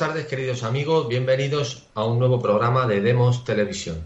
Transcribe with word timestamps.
tardes, 0.00 0.28
queridos 0.28 0.62
amigos. 0.62 1.08
Bienvenidos 1.08 1.84
a 1.94 2.04
un 2.04 2.18
nuevo 2.18 2.40
programa 2.40 2.86
de 2.86 3.02
Demos 3.02 3.44
Televisión. 3.44 4.02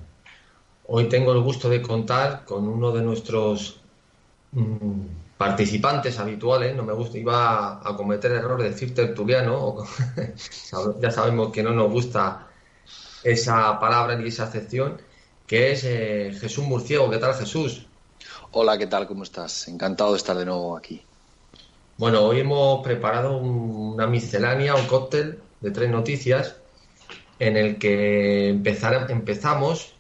Hoy 0.89 1.09
tengo 1.09 1.33
el 1.33 1.41
gusto 1.41 1.69
de 1.69 1.81
contar 1.81 2.45
con 2.45 2.67
uno 2.67 2.91
de 2.91 3.01
nuestros 3.01 3.79
mm, 4.51 5.03
participantes 5.39 6.19
habituales. 6.19 6.75
No 6.75 6.83
me 6.83 6.93
gusta, 6.95 7.17
iba 7.17 7.89
a 7.89 7.97
cometer 7.97 8.33
error 8.33 8.61
de 8.61 8.71
decir 8.71 8.93
tertuliano. 8.93 9.85
ya 11.01 11.13
sabemos 11.13 11.53
que 11.53 11.63
no 11.63 11.71
nos 11.71 11.93
gusta 11.93 12.49
esa 13.23 13.79
palabra 13.79 14.17
ni 14.17 14.27
esa 14.31 14.45
acepción, 14.45 15.01
que 15.47 15.71
es 15.71 15.85
eh, 15.85 16.37
Jesús 16.41 16.65
Murciego. 16.65 17.09
¿Qué 17.09 17.19
tal, 17.19 17.35
Jesús? 17.35 17.87
Hola, 18.51 18.77
¿qué 18.77 18.89
tal? 18.89 19.07
¿Cómo 19.07 19.23
estás? 19.23 19.69
Encantado 19.69 20.11
de 20.11 20.17
estar 20.17 20.37
de 20.37 20.45
nuevo 20.45 20.77
aquí. 20.77 21.01
Bueno, 21.99 22.23
hoy 22.23 22.41
hemos 22.41 22.83
preparado 22.83 23.37
una 23.37 24.09
miscelánea, 24.09 24.75
un 24.75 24.89
cóctel 24.89 25.39
de 25.65 25.71
tres 25.71 25.89
noticias 25.91 26.57
en 27.39 27.57
el 27.57 27.79
que 27.79 28.51
empezar, 28.51 29.11
empezamos 29.11 29.95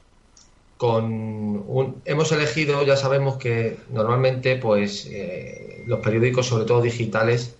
con 0.76 1.04
un, 1.66 2.02
hemos 2.04 2.30
elegido, 2.32 2.84
ya 2.84 2.96
sabemos 2.96 3.38
que 3.38 3.78
normalmente 3.90 4.56
pues 4.56 5.06
eh, 5.10 5.82
los 5.86 6.00
periódicos, 6.00 6.46
sobre 6.46 6.66
todo 6.66 6.82
digitales, 6.82 7.56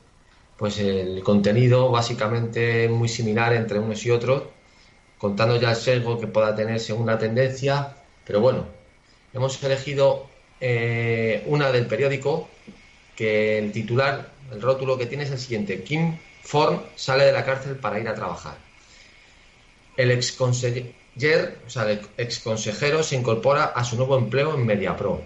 pues 0.59 0.79
el 0.79 1.23
contenido 1.23 1.91
básicamente 1.91 2.85
es 2.85 2.91
muy 2.91 3.09
similar 3.09 3.55
entre 3.55 3.79
unos 3.79 4.05
y 4.05 4.11
otros, 4.11 4.43
contando 5.17 5.57
ya 5.57 5.71
el 5.71 5.77
sesgo 5.77 6.21
que 6.21 6.27
pueda 6.27 6.55
tener 6.55 6.81
según 6.81 7.05
una 7.05 7.19
tendencia, 7.19 7.97
pero 8.27 8.41
bueno, 8.41 8.67
hemos 9.33 9.63
elegido 9.63 10.27
eh, 10.61 11.43
una 11.47 11.73
del 11.73 11.87
periódico 11.87 12.49
que 13.17 13.59
el 13.59 13.73
titular, 13.73 14.34
el 14.55 14.63
rótulo 14.63 14.97
que 14.97 15.07
tiene 15.07 15.25
es 15.25 15.31
el 15.31 15.39
siguiente. 15.39 15.83
Kim 15.83 16.17
Form 16.43 16.81
sale 16.95 17.25
de 17.25 17.33
la 17.33 17.45
cárcel 17.45 17.77
para 17.77 17.99
ir 17.99 18.09
a 18.09 18.15
trabajar. 18.15 18.57
El 19.97 20.11
ex 20.11 20.33
consejero, 20.33 20.89
o 21.67 21.71
sea, 21.71 21.91
el 21.91 22.01
ex 22.17 22.39
consejero 22.41 23.03
se 23.03 23.17
incorpora 23.17 23.65
a 23.65 23.85
su 23.85 23.97
nuevo 23.97 24.17
empleo 24.19 24.55
en 24.55 24.67
MediaPro. 24.67 25.23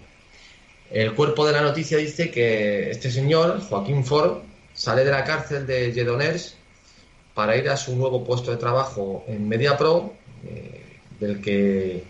El 0.91 1.15
cuerpo 1.15 1.47
de 1.47 1.53
la 1.53 1.61
noticia 1.61 1.99
dice 1.99 2.31
que 2.31 2.91
este 2.91 3.11
señor, 3.11 3.61
Joaquín 3.61 4.05
Ford, 4.05 4.39
sale 4.73 5.05
de 5.05 5.11
la 5.11 5.25
cárcel 5.25 5.67
de 5.67 5.93
Jedoners 5.93 6.55
para 7.34 7.56
ir 7.56 7.69
a 7.69 7.77
su 7.77 7.95
nuevo 7.97 8.25
puesto 8.25 8.51
de 8.51 8.56
trabajo 8.56 9.25
en 9.29 9.49
MediaPro, 9.49 10.12
eh, 10.45 10.83
del 11.21 11.41
que 11.41 12.05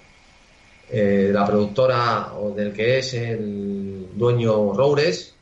eh, 0.90 1.30
la 1.32 1.44
productora 1.46 2.34
o 2.34 2.50
del 2.52 2.72
que 2.72 2.98
es 2.98 3.14
el 3.14 4.08
dueño 4.14 4.72
Roures, 4.72 5.34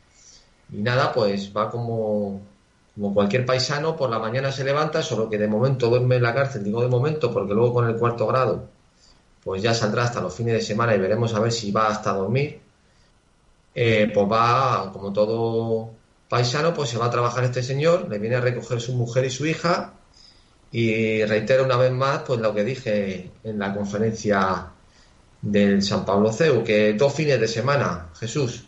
y 0.71 0.77
nada, 0.77 1.13
pues 1.13 1.51
va 1.55 1.69
como, 1.69 2.41
como 2.95 3.13
cualquier 3.13 3.45
paisano, 3.45 3.95
por 3.95 4.09
la 4.09 4.19
mañana 4.19 4.51
se 4.51 4.63
levanta, 4.63 5.01
solo 5.01 5.29
que 5.29 5.37
de 5.37 5.47
momento 5.47 5.89
duerme 5.89 6.17
en 6.17 6.23
la 6.23 6.33
cárcel, 6.33 6.63
digo 6.63 6.81
de 6.81 6.87
momento, 6.89 7.31
porque 7.33 7.53
luego 7.53 7.73
con 7.73 7.87
el 7.87 7.95
cuarto 7.95 8.27
grado, 8.27 8.69
pues 9.43 9.61
ya 9.61 9.73
saldrá 9.73 10.03
hasta 10.03 10.21
los 10.21 10.35
fines 10.35 10.53
de 10.53 10.61
semana 10.61 10.95
y 10.95 10.99
veremos 10.99 11.33
a 11.33 11.39
ver 11.39 11.51
si 11.51 11.71
va 11.71 11.87
hasta 11.87 12.13
dormir. 12.13 12.61
Eh, 13.75 14.11
pues 14.13 14.27
va, 14.29 14.91
como 14.91 15.13
todo 15.13 15.91
paisano, 16.29 16.73
pues 16.73 16.89
se 16.89 16.97
va 16.97 17.05
a 17.05 17.11
trabajar 17.11 17.43
este 17.43 17.63
señor, 17.63 18.09
le 18.09 18.19
viene 18.19 18.35
a 18.35 18.41
recoger 18.41 18.81
su 18.81 18.93
mujer 18.93 19.25
y 19.25 19.29
su 19.29 19.45
hija, 19.45 19.93
y 20.71 21.23
reitero 21.25 21.63
una 21.63 21.77
vez 21.77 21.91
más, 21.91 22.23
pues 22.25 22.39
lo 22.39 22.53
que 22.53 22.63
dije 22.63 23.31
en 23.43 23.59
la 23.59 23.73
conferencia 23.73 24.67
del 25.41 25.81
San 25.83 26.05
Pablo 26.05 26.31
CEU, 26.33 26.63
que 26.63 26.93
dos 26.93 27.13
fines 27.13 27.39
de 27.39 27.47
semana, 27.47 28.09
Jesús, 28.19 28.66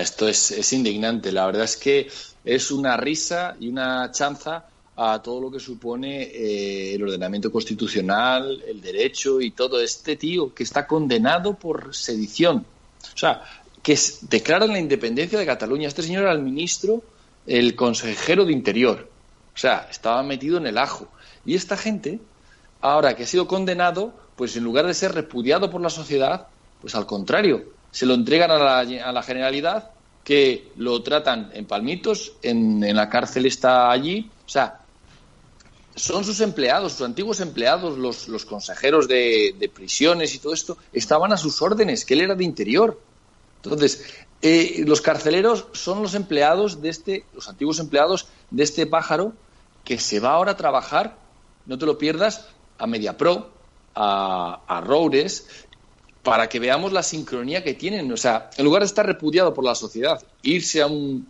esto 0.00 0.28
es, 0.28 0.72
indignante. 0.72 1.32
La 1.32 1.46
verdad 1.46 1.64
es 1.64 1.76
que 1.76 2.08
es 2.44 2.70
una 2.70 2.96
risa 2.96 3.56
y 3.60 3.68
una 3.68 4.10
chanza 4.10 4.66
a 4.96 5.20
todo 5.22 5.40
lo 5.40 5.50
que 5.50 5.60
supone 5.60 6.22
eh, 6.22 6.94
el 6.94 7.02
ordenamiento 7.02 7.52
constitucional, 7.52 8.62
el 8.66 8.80
derecho 8.80 9.40
y 9.40 9.50
todo 9.50 9.80
este 9.80 10.16
tío 10.16 10.54
que 10.54 10.62
está 10.62 10.86
condenado 10.86 11.54
por 11.54 11.94
sedición. 11.94 12.64
O 13.14 13.18
sea, 13.18 13.42
que 13.82 13.98
declara 14.22 14.66
la 14.66 14.78
independencia 14.78 15.38
de 15.38 15.46
Cataluña. 15.46 15.88
Este 15.88 16.02
señor 16.02 16.22
era 16.22 16.32
el 16.32 16.42
ministro, 16.42 17.02
el 17.46 17.76
consejero 17.76 18.44
de 18.44 18.52
Interior. 18.52 19.08
O 19.54 19.58
sea, 19.58 19.88
estaba 19.90 20.22
metido 20.22 20.56
en 20.56 20.66
el 20.66 20.78
ajo. 20.78 21.08
Y 21.44 21.54
esta 21.54 21.76
gente, 21.76 22.18
ahora 22.80 23.14
que 23.14 23.24
ha 23.24 23.26
sido 23.26 23.46
condenado, 23.46 24.14
pues 24.36 24.56
en 24.56 24.64
lugar 24.64 24.86
de 24.86 24.94
ser 24.94 25.12
repudiado 25.14 25.70
por 25.70 25.80
la 25.80 25.90
sociedad, 25.90 26.48
pues 26.80 26.94
al 26.94 27.06
contrario, 27.06 27.75
se 27.96 28.04
lo 28.04 28.12
entregan 28.12 28.50
a 28.50 28.58
la, 28.58 28.80
a 28.80 29.10
la 29.10 29.22
Generalidad, 29.22 29.90
que 30.22 30.70
lo 30.76 31.02
tratan 31.02 31.50
en 31.54 31.64
palmitos, 31.64 32.34
en, 32.42 32.94
la 32.94 33.08
cárcel 33.08 33.46
está 33.46 33.90
allí. 33.90 34.30
O 34.44 34.48
sea, 34.50 34.82
son 35.94 36.22
sus 36.22 36.42
empleados, 36.42 36.92
sus 36.92 37.06
antiguos 37.06 37.40
empleados, 37.40 37.96
los, 37.96 38.28
los 38.28 38.44
consejeros 38.44 39.08
de, 39.08 39.70
prisiones 39.74 40.34
y 40.34 40.40
todo 40.40 40.52
esto, 40.52 40.76
estaban 40.92 41.32
a 41.32 41.38
sus 41.38 41.62
órdenes, 41.62 42.04
que 42.04 42.12
él 42.12 42.20
era 42.20 42.34
de 42.34 42.44
interior. 42.44 43.00
Entonces, 43.62 44.04
eh, 44.42 44.84
los 44.86 45.00
carceleros 45.00 45.64
son 45.72 46.02
los 46.02 46.14
empleados 46.14 46.82
de 46.82 46.90
este, 46.90 47.24
los 47.32 47.48
antiguos 47.48 47.78
empleados 47.78 48.26
de 48.50 48.62
este 48.62 48.86
pájaro 48.86 49.32
que 49.84 49.98
se 49.98 50.20
va 50.20 50.32
ahora 50.32 50.52
a 50.52 50.56
trabajar, 50.58 51.16
no 51.64 51.78
te 51.78 51.86
lo 51.86 51.96
pierdas, 51.96 52.46
a 52.76 52.86
MediaPro, 52.86 53.56
a, 53.94 54.60
a 54.66 54.80
Roures, 54.82 55.46
para 56.26 56.48
que 56.48 56.58
veamos 56.58 56.92
la 56.92 57.04
sincronía 57.04 57.62
que 57.62 57.74
tienen. 57.74 58.10
O 58.10 58.16
sea, 58.16 58.50
en 58.56 58.64
lugar 58.64 58.82
de 58.82 58.86
estar 58.86 59.06
repudiado 59.06 59.54
por 59.54 59.64
la 59.64 59.76
sociedad, 59.76 60.20
irse 60.42 60.82
a 60.82 60.88
un, 60.88 61.24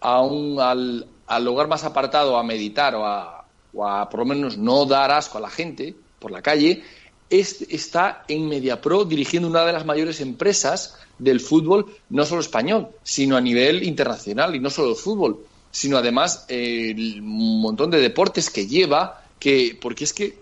a 0.00 0.22
un 0.22 0.58
al, 0.58 1.44
lugar 1.44 1.68
más 1.68 1.84
apartado 1.84 2.38
a 2.38 2.42
meditar 2.42 2.94
o 2.94 3.04
a, 3.04 4.08
por 4.08 4.20
lo 4.20 4.24
menos 4.24 4.56
no 4.56 4.86
dar 4.86 5.10
asco 5.10 5.36
a 5.36 5.42
la 5.42 5.50
gente 5.50 5.94
por 6.18 6.30
la 6.30 6.40
calle, 6.40 6.82
está 7.28 8.24
en 8.26 8.48
MediaPro 8.48 9.04
dirigiendo 9.04 9.50
una 9.50 9.66
de 9.66 9.74
las 9.74 9.84
mayores 9.84 10.22
empresas 10.22 10.96
del 11.18 11.40
fútbol, 11.40 11.84
no 12.08 12.24
solo 12.24 12.40
español, 12.40 12.88
sino 13.02 13.36
a 13.36 13.42
nivel 13.42 13.82
internacional, 13.82 14.56
y 14.56 14.60
no 14.60 14.70
solo 14.70 14.92
el 14.92 14.96
fútbol, 14.96 15.44
sino 15.70 15.98
además 15.98 16.46
el 16.48 17.20
montón 17.20 17.90
de 17.90 18.00
deportes 18.00 18.48
que 18.48 18.66
lleva, 18.66 19.24
que, 19.38 19.78
porque 19.78 20.04
es 20.04 20.14
que 20.14 20.38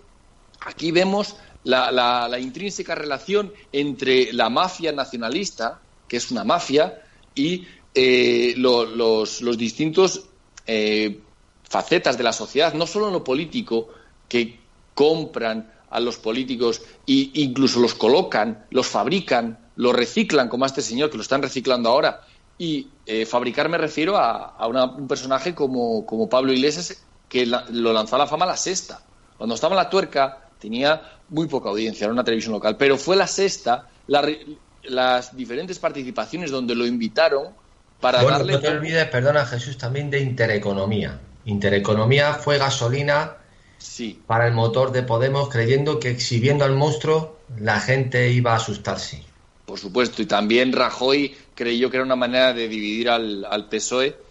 aquí 0.61 0.93
vemos 0.93 1.35
la, 1.67 2.39
intrínseca 2.39 2.95
relación 2.95 3.53
entre 3.73 4.33
la 4.33 4.49
mafia 4.49 4.93
nacionalista, 4.93 5.81
que 6.09 6.17
es 6.17 6.31
una 6.31 6.45
mafia, 6.45 7.03
y 7.35 7.67
eh, 7.95 8.55
los, 8.57 9.41
distintos 9.59 10.27
eh, 10.67 11.21
facetas 11.65 12.17
de 12.17 12.25
la 12.25 12.33
sociedad, 12.33 12.75
no 12.75 12.87
solo 12.87 13.09
en 13.09 13.15
lo 13.15 13.25
político, 13.25 13.89
que 14.29 14.59
compran 14.95 15.73
a 15.91 16.01
los 16.01 16.17
políticos 16.17 16.83
e 17.07 17.31
incluso 17.35 17.81
los 17.81 17.95
colocan, 17.95 18.67
los 18.71 18.87
fabrican, 18.87 19.59
los 19.77 19.95
reciclan, 19.95 20.49
como 20.49 20.65
a 20.65 20.69
este 20.69 20.83
señor 20.83 21.11
que 21.11 21.17
lo 21.17 21.23
están 21.23 21.43
reciclando 21.43 21.89
ahora. 21.89 22.23
Y 22.59 22.89
eh, 23.05 23.27
fabricar 23.27 23.69
me 23.69 23.77
refiero 23.77 24.17
a, 24.17 24.67
un 24.67 25.07
personaje 25.09 25.55
como, 25.55 26.07
como 26.07 26.29
Pablo 26.29 26.53
Iglesias, 26.53 27.05
que 27.29 27.45
lo 27.45 27.93
lanzó 27.93 28.17
a 28.17 28.21
la 28.21 28.27
fama 28.27 28.47
la 28.47 28.57
sexta. 28.57 29.03
Cuando 29.37 29.55
estaba 29.55 29.75
en 29.75 29.83
la 29.83 29.91
tuerca, 29.91 30.47
tenía 30.59 31.16
muy 31.29 31.47
poca 31.47 31.71
audiencia, 31.71 32.05
era 32.05 32.13
una 32.13 32.25
televisión 32.25 32.53
local, 32.53 32.77
pero 32.77 32.97
fue 32.97 33.17
la 33.17 33.27
sexta, 33.27 33.89
las 34.07 35.37
diferentes 35.37 35.79
participaciones 35.79 36.51
donde 36.51 36.75
lo 36.75 36.87
invitaron 36.87 37.49
para 38.01 38.23
darle... 38.23 38.55
No 38.55 38.61
te 38.61 38.69
olvides, 38.69 39.07
perdona 39.09 39.45
Jesús, 39.47 39.79
también 39.79 40.11
de 40.11 40.21
Intereconomía. 40.21 41.21
Intereconomía 41.45 42.35
fue 42.35 42.59
gasolina 42.59 43.37
sí. 43.79 44.21
para 44.27 44.47
el 44.47 44.55
motor 44.55 44.93
de 44.93 45.03
Podemos, 45.03 45.49
creyendo 45.49 45.99
que 45.99 46.11
exhibiendo 46.11 46.65
al 46.65 46.75
monstruo 46.75 47.39
la 47.59 47.81
gente 47.81 48.31
iba 48.31 48.53
a 48.53 48.57
asustarse. 48.57 49.23
Por 49.65 49.79
supuesto, 49.79 50.23
y 50.23 50.27
también 50.27 50.73
Rajoy 50.73 51.35
creyó 51.55 51.91
que 51.91 51.97
era 51.97 52.05
una 52.05 52.17
manera 52.17 52.53
de 52.53 52.69
dividir 52.69 53.11
al, 53.11 53.45
al 53.45 53.69
PSOE 53.69 54.26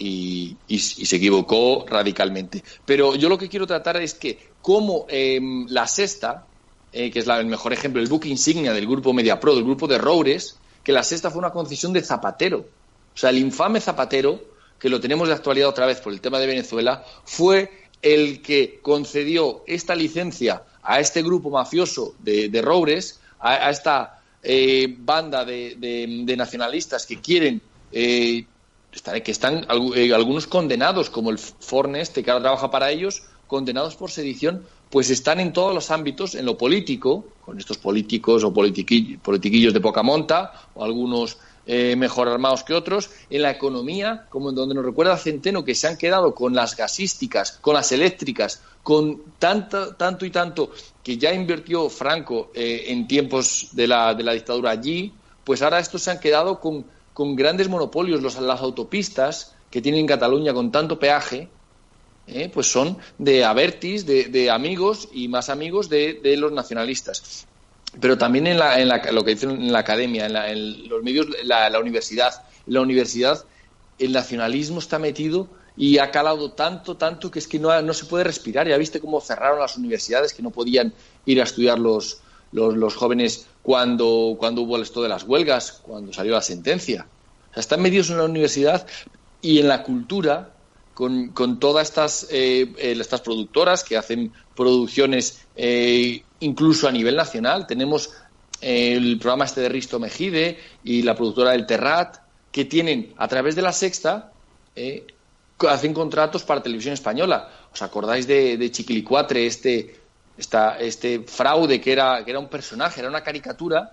y, 0.00 0.56
se 0.78 1.16
equivocó 1.16 1.84
radicalmente. 1.86 2.64
Pero 2.86 3.14
yo 3.14 3.28
lo 3.28 3.36
que 3.36 3.48
quiero 3.48 3.66
tratar 3.66 3.98
es 3.98 4.14
que 4.14 4.38
como 4.62 5.06
em, 5.08 5.66
la 5.68 5.86
sexta, 5.86 6.46
eh, 6.92 7.10
que 7.10 7.18
es 7.20 7.26
el 7.28 7.46
mejor 7.46 7.72
ejemplo, 7.72 8.00
el 8.00 8.08
book 8.08 8.24
insignia 8.24 8.72
del 8.72 8.86
grupo 8.86 9.12
MediaPro, 9.12 9.54
del 9.54 9.64
grupo 9.64 9.86
de 9.86 9.98
Roures, 9.98 10.56
que 10.82 10.92
la 10.92 11.02
sexta 11.02 11.30
fue 11.30 11.40
una 11.40 11.52
concesión 11.52 11.92
de 11.92 12.02
Zapatero. 12.02 12.58
O 13.14 13.16
sea, 13.16 13.30
el 13.30 13.38
infame 13.38 13.80
Zapatero, 13.80 14.40
que 14.78 14.88
lo 14.88 15.00
tenemos 15.00 15.28
de 15.28 15.34
actualidad 15.34 15.68
otra 15.68 15.86
vez 15.86 16.00
por 16.00 16.12
el 16.12 16.20
tema 16.20 16.38
de 16.38 16.46
Venezuela, 16.46 17.04
fue 17.24 17.70
el 18.00 18.40
que 18.40 18.80
concedió 18.80 19.62
esta 19.66 19.94
licencia 19.94 20.62
a 20.82 20.98
este 21.00 21.22
grupo 21.22 21.50
mafioso 21.50 22.14
de, 22.20 22.48
de 22.48 22.62
Roures, 22.62 23.20
a, 23.38 23.70
esta 23.70 24.22
eh, 24.42 24.94
banda 24.98 25.44
de, 25.44 26.34
nacionalistas 26.36 27.04
que 27.04 27.20
quieren 27.20 27.60
eh, 27.92 28.46
que 29.24 29.30
están 29.30 29.66
eh, 29.94 30.12
algunos 30.12 30.46
condenados, 30.46 31.10
como 31.10 31.30
el 31.30 31.38
Forne 31.38 32.00
este, 32.00 32.22
que 32.22 32.30
ahora 32.30 32.42
trabaja 32.42 32.70
para 32.70 32.90
ellos, 32.90 33.22
condenados 33.46 33.96
por 33.96 34.10
sedición, 34.10 34.64
pues 34.90 35.10
están 35.10 35.40
en 35.40 35.52
todos 35.52 35.74
los 35.74 35.90
ámbitos, 35.90 36.34
en 36.34 36.44
lo 36.44 36.58
político, 36.58 37.24
con 37.44 37.58
estos 37.58 37.78
políticos 37.78 38.42
o 38.44 38.52
politiquillos, 38.52 39.72
de 39.72 39.80
poca 39.80 40.02
monta, 40.02 40.52
o 40.74 40.84
algunos 40.84 41.38
eh, 41.66 41.94
mejor 41.96 42.28
armados 42.28 42.64
que 42.64 42.74
otros. 42.74 43.10
En 43.28 43.42
la 43.42 43.52
economía, 43.52 44.26
como 44.28 44.50
en 44.50 44.56
donde 44.56 44.74
nos 44.74 44.84
recuerda 44.84 45.16
Centeno, 45.16 45.64
que 45.64 45.76
se 45.76 45.86
han 45.86 45.96
quedado 45.96 46.34
con 46.34 46.54
las 46.54 46.76
gasísticas, 46.76 47.58
con 47.60 47.74
las 47.74 47.92
eléctricas, 47.92 48.62
con 48.82 49.22
tanto, 49.38 49.94
tanto 49.94 50.26
y 50.26 50.30
tanto 50.30 50.72
que 51.02 51.16
ya 51.16 51.32
invirtió 51.32 51.88
Franco 51.88 52.50
eh, 52.54 52.86
en 52.88 53.06
tiempos 53.06 53.68
de 53.72 53.86
la, 53.86 54.14
de 54.14 54.24
la 54.24 54.32
dictadura 54.32 54.70
allí, 54.70 55.12
pues 55.44 55.62
ahora 55.62 55.78
estos 55.78 56.02
se 56.02 56.10
han 56.10 56.18
quedado 56.18 56.58
con, 56.60 56.84
con 57.12 57.36
grandes 57.36 57.68
monopolios. 57.68 58.22
Los, 58.22 58.38
las 58.40 58.60
autopistas 58.60 59.54
que 59.70 59.82
tienen 59.82 60.06
Cataluña 60.06 60.52
con 60.52 60.72
tanto 60.72 60.98
peaje, 60.98 61.48
eh, 62.26 62.50
pues 62.52 62.70
son 62.70 62.98
de 63.18 63.44
Avertis, 63.44 64.06
de, 64.06 64.50
amigos 64.50 65.08
y 65.12 65.28
más 65.28 65.48
amigos 65.48 65.88
de, 65.88 66.20
los 66.38 66.52
nacionalistas. 66.52 67.46
Pero 68.00 68.16
también 68.16 68.46
en, 68.46 68.58
la, 68.58 68.80
en 68.80 68.88
la, 68.88 69.02
lo 69.10 69.24
que 69.24 69.32
dicen 69.32 69.50
en 69.50 69.72
la 69.72 69.80
academia, 69.80 70.26
en, 70.26 70.88
los 70.88 71.02
medios, 71.02 71.26
la, 71.44 71.68
la 71.70 71.80
universidad. 71.80 72.44
En 72.66 72.74
la 72.74 72.80
universidad 72.82 73.44
el 73.98 74.12
nacionalismo 74.12 74.78
está 74.78 74.98
metido 74.98 75.48
y 75.76 75.98
ha 75.98 76.10
calado 76.10 76.52
tanto, 76.52 76.96
tanto 76.96 77.30
que 77.30 77.38
es 77.38 77.46
que 77.46 77.58
no, 77.58 77.80
no, 77.82 77.94
se 77.94 78.06
puede 78.06 78.24
respirar. 78.24 78.66
Ya 78.66 78.76
viste 78.76 79.00
cómo 79.00 79.20
cerraron 79.20 79.58
las 79.58 79.76
universidades, 79.76 80.32
que 80.32 80.42
no 80.42 80.50
podían 80.50 80.92
ir 81.26 81.40
a 81.40 81.44
estudiar 81.44 81.78
los, 81.78 82.20
los, 82.52 82.94
jóvenes 82.94 83.46
cuando, 83.62 84.36
cuando 84.38 84.62
hubo 84.62 84.80
esto 84.80 85.02
de 85.02 85.08
las 85.08 85.24
huelgas, 85.24 85.80
cuando 85.82 86.12
salió 86.12 86.32
la 86.32 86.42
sentencia. 86.42 87.06
O 87.50 87.54
sea, 87.54 87.60
están 87.60 87.82
metidos 87.82 88.10
en 88.10 88.18
la 88.18 88.24
universidad 88.24 88.86
y 89.40 89.58
en 89.58 89.68
la 89.68 89.82
cultura 89.82 90.54
con, 90.94 91.28
con 91.28 91.58
todas 91.58 91.88
estas, 91.88 92.26
eh, 92.30 92.72
eh, 92.76 92.96
estas 92.98 93.20
productoras 93.20 93.84
que 93.84 93.96
hacen 93.96 94.32
producciones 94.54 95.46
eh, 95.56 96.22
incluso 96.40 96.88
a 96.88 96.92
nivel 96.92 97.16
nacional. 97.16 97.66
Tenemos 97.66 98.12
el 98.60 99.18
programa 99.18 99.46
este 99.46 99.62
de 99.62 99.68
Risto 99.68 99.98
Mejide 99.98 100.58
y 100.84 101.02
la 101.02 101.14
productora 101.14 101.52
del 101.52 101.66
Terrat, 101.66 102.18
que 102.52 102.64
tienen 102.64 103.14
a 103.16 103.28
través 103.28 103.54
de 103.54 103.62
la 103.62 103.72
sexta 103.72 104.32
hacen 105.68 105.92
contratos 105.92 106.42
para 106.44 106.62
televisión 106.62 106.94
española. 106.94 107.50
¿Os 107.72 107.82
acordáis 107.82 108.26
de, 108.26 108.56
de 108.56 108.70
Chiquilicuatre, 108.70 109.46
este, 109.46 109.99
este 110.80 111.20
fraude 111.20 111.80
que 111.80 111.92
era, 111.92 112.24
que 112.24 112.30
era 112.30 112.40
un 112.40 112.48
personaje, 112.48 113.00
era 113.00 113.08
una 113.08 113.22
caricatura, 113.22 113.92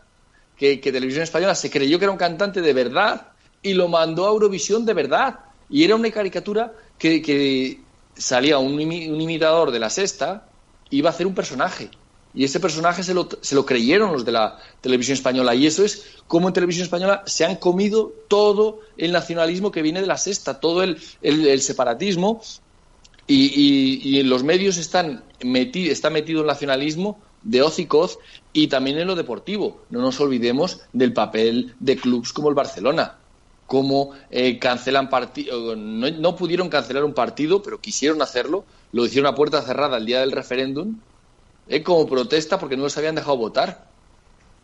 que, 0.58 0.80
que 0.80 0.92
televisión 0.92 1.24
española 1.24 1.54
se 1.54 1.70
creyó 1.70 2.00
que 2.00 2.06
era 2.06 2.12
un 2.12 2.18
cantante 2.18 2.62
de 2.62 2.74
verdad 2.74 3.28
y 3.62 3.74
lo 3.74 3.88
mandó 3.88 4.26
a 4.26 4.30
Eurovisión 4.30 4.86
de 4.86 4.94
verdad? 4.94 5.40
Y 5.70 5.84
era 5.84 5.96
una 5.96 6.10
caricatura 6.12 6.74
que, 6.98 7.82
salía 8.16 8.58
un, 8.58 8.74
un, 8.74 9.22
imitador 9.22 9.72
de 9.72 9.80
la 9.80 9.90
sexta, 9.90 10.48
iba 10.90 11.10
a 11.10 11.14
hacer 11.14 11.28
un 11.28 11.36
personaje. 11.36 11.90
Y 12.34 12.44
ese 12.44 12.60
personaje 12.60 13.04
se 13.04 13.14
lo, 13.14 13.28
se 13.42 13.56
lo 13.56 13.66
creyeron 13.66 14.12
los 14.12 14.24
de 14.24 14.32
la 14.32 14.58
televisión 14.82 15.16
española. 15.16 15.56
Y 15.56 15.68
eso 15.68 15.84
es 15.84 16.18
como 16.28 16.48
en 16.48 16.54
televisión 16.54 16.84
española 16.84 17.24
se 17.26 17.46
han 17.46 17.56
comido 17.56 18.14
todo 18.28 18.82
el 18.98 19.12
nacionalismo 19.12 19.72
que 19.72 19.82
viene 19.82 20.02
de 20.02 20.08
la 20.08 20.18
sexta, 20.18 20.60
todo 20.60 20.84
el, 20.84 21.02
el, 21.22 21.62
separatismo. 21.62 22.42
Y, 23.30 24.20
en 24.20 24.30
los 24.30 24.44
medios 24.44 24.78
están 24.78 25.24
meti, 25.44 25.90
está 25.90 26.10
metido 26.10 26.42
el 26.42 26.48
nacionalismo 26.48 27.20
de 27.44 27.62
hoz 27.62 27.78
y 27.80 27.86
coz 27.86 28.20
y 28.54 28.68
también 28.68 28.98
en 28.98 29.08
lo 29.08 29.16
deportivo. 29.16 29.82
No 29.90 30.02
nos 30.02 30.20
olvidemos 30.22 30.82
del 30.94 31.14
papel 31.14 31.76
de 31.80 31.98
clubes 31.98 32.32
como 32.32 32.50
el 32.50 32.56
Barcelona 32.56 33.18
cómo 33.68 34.12
eh, 34.32 34.58
cancelan 34.58 35.10
partido, 35.10 35.76
no, 35.76 36.36
pudieron 36.36 36.70
cancelar 36.70 37.04
un 37.04 37.14
partido, 37.14 37.62
pero 37.62 37.80
quisieron 37.80 38.22
hacerlo, 38.22 38.66
lo 38.94 39.06
hicieron 39.06 39.32
a 39.32 39.36
puerta 39.36 39.62
cerrada 39.62 39.98
el 39.98 40.06
día 40.06 40.22
del 40.22 40.32
referéndum, 40.32 40.98
eh, 41.68 41.84
como 41.84 42.08
protesta 42.08 42.58
porque 42.58 42.78
no 42.78 42.86
les 42.86 42.98
habían 42.98 43.16
dejado 43.16 43.38
votar, 43.38 43.90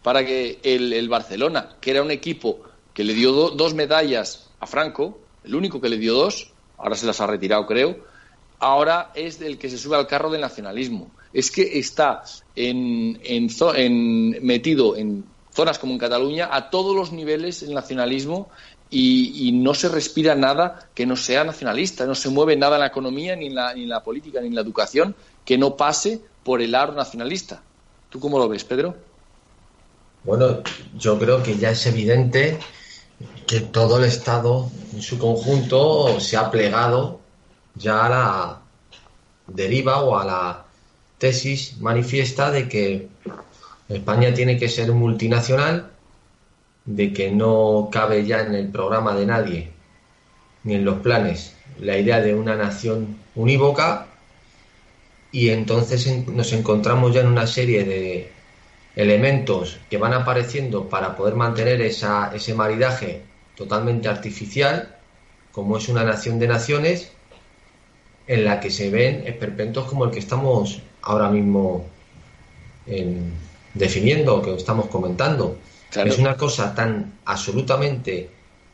para 0.02 0.26
que 0.26 0.60
el, 0.64 1.08
Barcelona, 1.10 1.76
que 1.80 1.92
era 1.92 2.02
un 2.02 2.12
equipo 2.12 2.62
que 2.94 3.04
le 3.04 3.14
dio 3.14 3.32
dos 3.52 3.74
medallas 3.74 4.50
a 4.60 4.68
Franco, 4.68 5.20
el 5.44 5.56
único 5.56 5.82
que 5.82 5.90
le 5.90 5.98
dio 5.98 6.14
dos, 6.14 6.52
ahora 6.78 6.96
se 6.96 7.06
las 7.06 7.20
ha 7.22 7.28
retirado 7.28 7.68
creo, 7.68 7.98
ahora 8.64 9.12
es 9.14 9.42
el 9.42 9.58
que 9.58 9.70
se 9.70 9.78
sube 9.78 9.98
al 9.98 10.08
carro 10.08 10.32
del 10.32 10.40
nacionalismo. 10.40 11.12
Es 11.34 11.52
que 11.52 11.80
está 11.80 12.24
en, 12.56 13.20
metido 14.42 14.96
en 14.96 15.26
zonas 15.52 15.78
como 15.78 15.94
en 15.94 16.00
Cataluña 16.00 16.50
a 16.52 16.70
todos 16.70 16.96
los 16.96 17.12
niveles 17.12 17.62
el 17.62 17.74
nacionalismo 17.74 18.50
y, 18.90 19.52
no 19.54 19.74
se 19.74 19.90
respira 19.90 20.36
nada 20.36 20.88
que 20.94 21.06
no 21.06 21.16
sea 21.16 21.44
nacionalista, 21.44 22.06
no 22.06 22.16
se 22.16 22.30
mueve 22.30 22.56
nada 22.56 22.76
en 22.76 22.82
la 22.82 22.88
economía, 22.88 23.36
ni 23.36 23.48
en 23.48 23.56
la, 23.56 23.74
ni 23.74 23.84
en 23.84 23.90
la 23.90 24.04
política, 24.04 24.40
ni 24.40 24.48
en 24.48 24.56
la 24.56 24.62
educación, 24.62 25.16
que 25.44 25.58
no 25.58 25.76
pase 25.76 26.22
por 26.44 26.62
el 26.62 26.76
aro 26.76 26.94
nacionalista. 26.94 27.62
¿Tú 28.10 28.20
cómo 28.20 28.38
lo 28.38 28.48
ves, 28.48 28.64
Pedro? 28.64 28.96
Bueno, 30.24 30.62
yo 30.96 31.18
creo 31.18 31.42
que 31.42 31.58
ya 31.58 31.72
es 31.72 31.86
evidente 31.88 32.60
que 33.48 33.62
todo 33.62 33.98
el 33.98 34.06
Estado 34.06 34.70
en 34.94 35.02
su 35.02 35.18
conjunto 35.18 36.20
se 36.20 36.38
ha 36.38 36.52
plegado 36.52 37.23
ya 37.76 38.06
a 38.06 38.10
la 38.10 38.62
deriva 39.48 40.02
o 40.02 40.18
a 40.18 40.26
la 40.26 40.66
tesis 41.18 41.78
manifiesta 41.80 42.52
de 42.52 42.68
que 42.68 43.08
España 43.90 44.34
tiene 44.34 44.58
que 44.58 44.70
ser 44.70 44.92
multinacional 44.92 45.92
de 46.86 47.14
que 47.14 47.32
no 47.32 47.90
cabe 47.92 48.26
ya 48.26 48.42
en 48.42 48.56
el 48.56 48.70
programa 48.70 49.16
de 49.16 49.26
nadie, 49.26 49.72
ni 50.64 50.76
en 50.76 50.86
los 50.86 51.00
planes, 51.00 51.56
la 51.80 51.98
idea 51.98 52.20
de 52.22 52.36
una 52.36 52.56
nación 52.56 53.18
unívoca. 53.36 54.08
Y 55.32 55.50
entonces 55.50 56.28
nos 56.28 56.52
encontramos 56.54 57.14
ya 57.14 57.22
en 57.22 57.28
una 57.28 57.48
serie 57.48 57.84
de 57.84 58.32
elementos 58.96 59.80
que 59.90 59.98
van 59.98 60.14
apareciendo 60.14 60.90
para 60.90 61.16
poder 61.16 61.36
mantener 61.36 61.82
esa, 61.82 62.32
ese 62.36 62.54
maridaje 62.54 63.24
totalmente 63.56 64.08
artificial, 64.08 64.96
como 65.52 65.78
es 65.78 65.90
una 65.90 66.04
nación 66.04 66.38
de 66.38 66.48
naciones, 66.48 67.12
en 68.28 68.46
la 68.46 68.60
que 68.60 68.70
se 68.70 68.90
ven 68.90 69.28
esperpentos 69.28 69.86
como 69.86 70.06
el 70.06 70.12
que 70.12 70.20
estamos 70.20 70.82
ahora 71.02 71.30
mismo 71.30 71.86
definiendo, 73.74 74.42
que 74.42 74.54
estamos 74.56 74.88
comentando. 74.88 75.58
Es 75.94 76.18
una 76.18 76.36
cosa 76.36 76.74
tan 76.74 77.20
absolutamente 77.26 78.30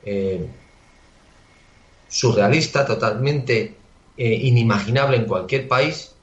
eh, 0.05 0.47
surrealista, 2.07 2.85
totalmente 2.85 3.75
eh, 4.17 4.33
inimaginable 4.33 5.17
en 5.17 5.25
cualquier 5.25 5.67
país, 5.67 6.15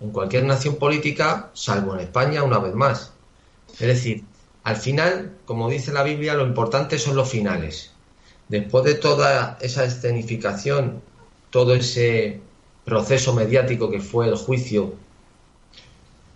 en 0.00 0.10
cualquier 0.10 0.44
nación 0.44 0.76
política, 0.76 1.50
salvo 1.54 1.94
en 1.94 2.00
España 2.00 2.42
una 2.42 2.58
vez 2.58 2.74
más. 2.74 3.12
Es 3.72 3.86
decir, 3.86 4.24
al 4.62 4.76
final, 4.76 5.36
como 5.44 5.68
dice 5.68 5.92
la 5.92 6.02
Biblia, 6.02 6.34
lo 6.34 6.46
importante 6.46 6.98
son 6.98 7.16
los 7.16 7.28
finales. 7.28 7.92
Después 8.48 8.84
de 8.84 8.94
toda 8.94 9.58
esa 9.60 9.84
escenificación, 9.84 11.02
todo 11.50 11.74
ese 11.74 12.40
proceso 12.88 13.34
mediático 13.34 13.90
que 13.90 14.00
fue 14.00 14.26
el 14.26 14.36
juicio 14.36 14.94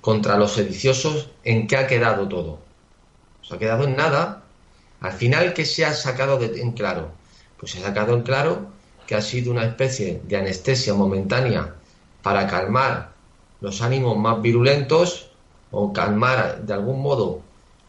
contra 0.01 0.37
los 0.37 0.53
sediciosos, 0.53 1.31
¿en 1.45 1.67
qué 1.67 1.77
ha 1.77 1.87
quedado 1.87 2.29
todo? 2.29 2.59
ha 3.53 3.59
quedado 3.59 3.85
en 3.85 3.97
nada. 3.97 4.43
Al 5.01 5.13
final, 5.13 5.53
¿qué 5.53 5.65
se 5.65 5.85
ha 5.85 5.93
sacado 5.93 6.41
en 6.41 6.73
claro? 6.73 7.11
Pues 7.59 7.73
se 7.73 7.79
ha 7.79 7.83
sacado 7.83 8.15
en 8.15 8.23
claro 8.23 8.67
que 9.07 9.15
ha 9.15 9.21
sido 9.21 9.51
una 9.51 9.65
especie 9.65 10.23
de 10.25 10.37
anestesia 10.37 10.95
momentánea 10.95 11.75
para 12.23 12.47
calmar 12.47 13.13
los 13.61 13.83
ánimos 13.83 14.17
más 14.17 14.41
virulentos 14.41 15.31
o 15.71 15.93
calmar 15.93 16.63
de 16.63 16.73
algún 16.73 17.03
modo 17.03 17.43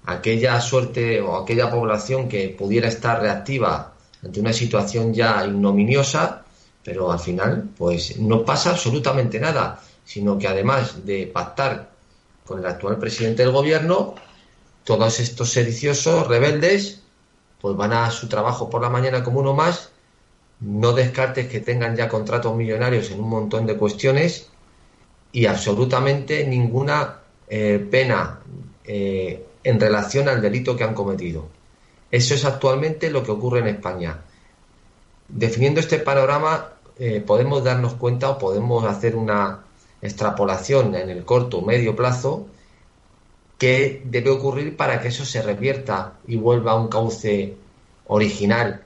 aquella 0.06 0.60
suerte 0.60 1.22
o 1.22 1.38
aquella 1.38 1.70
población 1.70 2.28
que 2.28 2.50
pudiera 2.50 2.88
estar 2.88 3.22
reactiva 3.22 3.94
ante 4.24 4.40
una 4.40 4.54
situación 4.54 5.14
ya 5.14 5.46
ignominiosa, 5.46 6.43
pero 6.84 7.12
al 7.12 7.20
final 7.20 7.70
pues 7.78 8.20
no 8.20 8.44
pasa 8.44 8.72
absolutamente 8.72 9.40
nada, 9.40 9.82
sino 10.04 10.38
que 10.38 10.48
además 10.48 11.06
de 11.06 11.28
pactar 11.28 11.92
con 12.46 12.60
el 12.60 12.66
actual 12.66 12.98
presidente 12.98 13.44
del 13.44 13.52
gobierno, 13.52 14.16
todos 14.84 15.20
estos 15.20 15.52
sediciosos, 15.52 16.28
rebeldes, 16.28 17.02
pues 17.62 17.78
van 17.78 17.94
a 17.94 18.12
su 18.12 18.28
trabajo 18.28 18.70
por 18.70 18.82
la 18.82 18.90
mañana 18.90 19.24
como 19.24 19.40
uno 19.40 19.54
más. 19.54 19.92
No 20.60 20.94
descartes 20.94 21.48
que 21.48 21.62
tengan 21.62 21.96
ya 21.96 22.10
contratos 22.10 22.56
millonarios 22.56 23.12
en 23.12 23.22
un 23.22 23.30
montón 23.30 23.66
de 23.66 23.78
cuestiones 23.78 24.50
y 25.32 25.46
absolutamente 25.46 26.46
ninguna 26.46 27.20
eh, 27.48 27.86
pena 27.90 28.40
eh, 28.86 29.46
en 29.64 29.80
relación 29.80 30.28
al 30.28 30.42
delito 30.42 30.76
que 30.76 30.84
han 30.84 30.94
cometido. 30.94 31.48
Eso 32.12 32.34
es 32.34 32.46
actualmente 32.46 33.10
lo 33.10 33.24
que 33.24 33.32
ocurre 33.32 33.60
en 33.60 33.68
España. 33.68 34.20
Definiendo 35.36 35.80
este 35.80 36.00
panorama, 36.00 36.70
eh, 36.98 37.22
podemos 37.26 37.64
darnos 37.64 37.96
cuenta 37.96 38.30
o 38.30 38.38
podemos 38.38 38.86
hacer 38.86 39.16
una 39.16 39.64
extrapolación 40.02 40.96
en 40.96 41.10
el 41.10 41.26
corto 41.26 41.60
o 41.60 41.66
medio 41.66 41.96
plazo 41.96 42.48
¿Qué 43.64 44.02
debe 44.04 44.30
ocurrir 44.30 44.76
para 44.76 45.00
que 45.00 45.08
eso 45.08 45.24
se 45.24 45.42
revierta 45.42 46.16
y 46.28 46.36
vuelva 46.36 46.74
a 46.74 46.76
un 46.76 46.90
cauce 46.90 47.56
original 48.08 48.84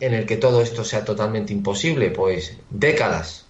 en 0.00 0.14
el 0.14 0.24
que 0.24 0.38
todo 0.38 0.62
esto 0.62 0.82
sea 0.82 1.04
totalmente 1.04 1.52
imposible? 1.52 2.10
Pues 2.10 2.56
décadas, 2.70 3.44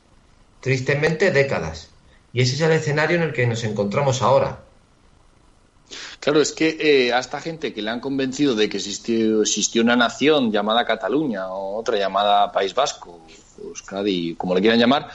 tristemente 0.61 1.31
décadas. 1.31 1.91
Y 2.33 2.41
ese 2.43 2.57
es 2.57 2.61
el 2.61 2.73
escenario 2.73 3.19
en 3.19 3.23
el 3.23 3.33
que 3.33 3.47
nos 3.47 3.63
encontramos 3.63 4.21
ahora. 4.21 4.65
Claro, 6.21 6.41
es 6.41 6.53
que 6.53 6.77
eh, 6.81 7.13
a 7.13 7.19
esta 7.19 7.41
gente 7.41 7.73
que 7.73 7.83
le 7.83 7.91
han 7.91 8.01
convencido 8.01 8.55
de 8.55 8.69
que 8.69 8.79
existió, 8.79 9.43
existió 9.43 9.83
una 9.83 9.97
nación 9.97 10.51
llamada 10.51 10.85
Cataluña 10.85 11.49
o 11.49 11.77
otra 11.77 11.97
llamada 11.99 12.51
País 12.51 12.75
Vasco, 12.75 13.21
Euskadi, 13.63 14.35
como 14.35 14.55
le 14.55 14.61
quieran 14.61 14.79
llamar, 14.79 15.09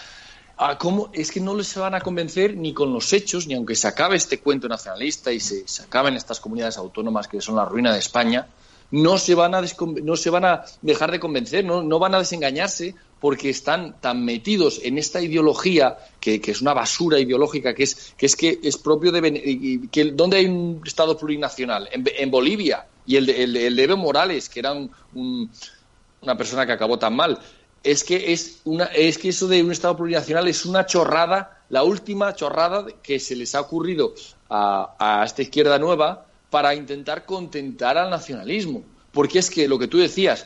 ¿cómo? 0.78 1.10
es 1.14 1.32
que 1.32 1.42
no 1.42 1.56
les 1.56 1.76
van 1.76 1.96
a 1.96 2.02
convencer 2.02 2.56
ni 2.56 2.74
con 2.74 2.94
los 2.94 3.12
hechos, 3.14 3.48
ni 3.48 3.56
aunque 3.56 3.76
se 3.76 3.88
acabe 3.88 4.16
este 4.16 4.40
cuento 4.40 4.68
nacionalista 4.68 5.32
y 5.32 5.40
se 5.40 5.66
acaben 5.84 6.16
estas 6.16 6.40
comunidades 6.40 6.78
autónomas 6.78 7.28
que 7.28 7.42
son 7.42 7.56
la 7.56 7.66
ruina 7.66 7.92
de 7.92 8.00
España, 8.00 8.48
no 8.92 9.18
se 9.18 9.36
van 9.36 9.56
a, 9.56 9.64
no 10.04 10.16
se 10.18 10.30
van 10.30 10.46
a 10.46 10.66
dejar 10.82 11.12
de 11.12 11.20
convencer, 11.20 11.64
no, 11.64 11.82
no 11.82 11.98
van 11.98 12.14
a 12.14 12.20
desengañarse 12.20 12.96
porque 13.22 13.50
están 13.50 14.02
tan 14.02 14.26
metidos 14.26 14.82
en 14.84 14.98
esta 14.98 15.22
ideología 15.22 15.98
que, 16.20 16.42
es 16.44 16.62
una 16.62 16.74
basura 16.74 17.20
ideológica 17.20 17.74
que 17.74 17.84
es 17.84 18.14
que 18.18 18.26
es 18.26 18.36
que 18.36 18.60
es 18.62 18.78
propio 18.78 19.12
de 19.12 19.90
que 19.92 20.06
donde 20.12 20.38
hay 20.38 20.46
un 20.48 20.82
estado 20.86 21.18
plurinacional 21.18 21.88
en, 21.92 22.32
Bolivia. 22.32 22.86
Y 23.06 23.16
el 23.16 23.30
el, 23.30 23.80
Evo 23.80 23.98
Morales 23.98 24.50
que 24.50 24.60
era 24.60 24.74
una 25.14 26.38
persona 26.38 26.66
que 26.66 26.74
acabó 26.74 27.00
tan 27.00 27.16
mal. 27.16 27.40
Es 27.84 28.04
que 28.04 28.34
es 28.34 28.62
una 28.66 28.86
es 28.86 29.18
que 29.18 29.30
eso 29.30 29.48
de 29.48 29.64
un 29.64 29.72
estado 29.72 29.96
plurinacional 29.96 30.48
es 30.48 30.66
una 30.66 30.86
chorrada 30.86 31.64
la 31.70 31.84
última 31.84 32.36
chorrada 32.36 32.86
que 33.02 33.20
se 33.20 33.36
les 33.36 33.56
ha 33.56 33.62
ocurrido 33.62 34.14
a, 34.50 34.96
a 35.00 35.24
esta 35.24 35.44
izquierda 35.44 35.80
nueva 35.80 36.26
para 36.52 36.76
intentar 36.76 37.26
contentar 37.26 37.98
al 37.98 38.12
nacionalismo 38.12 38.84
porque 39.12 39.40
es 39.40 39.50
que 39.50 39.68
lo 39.68 39.78
que 39.80 39.88
tú 39.88 39.98
decías 39.98 40.46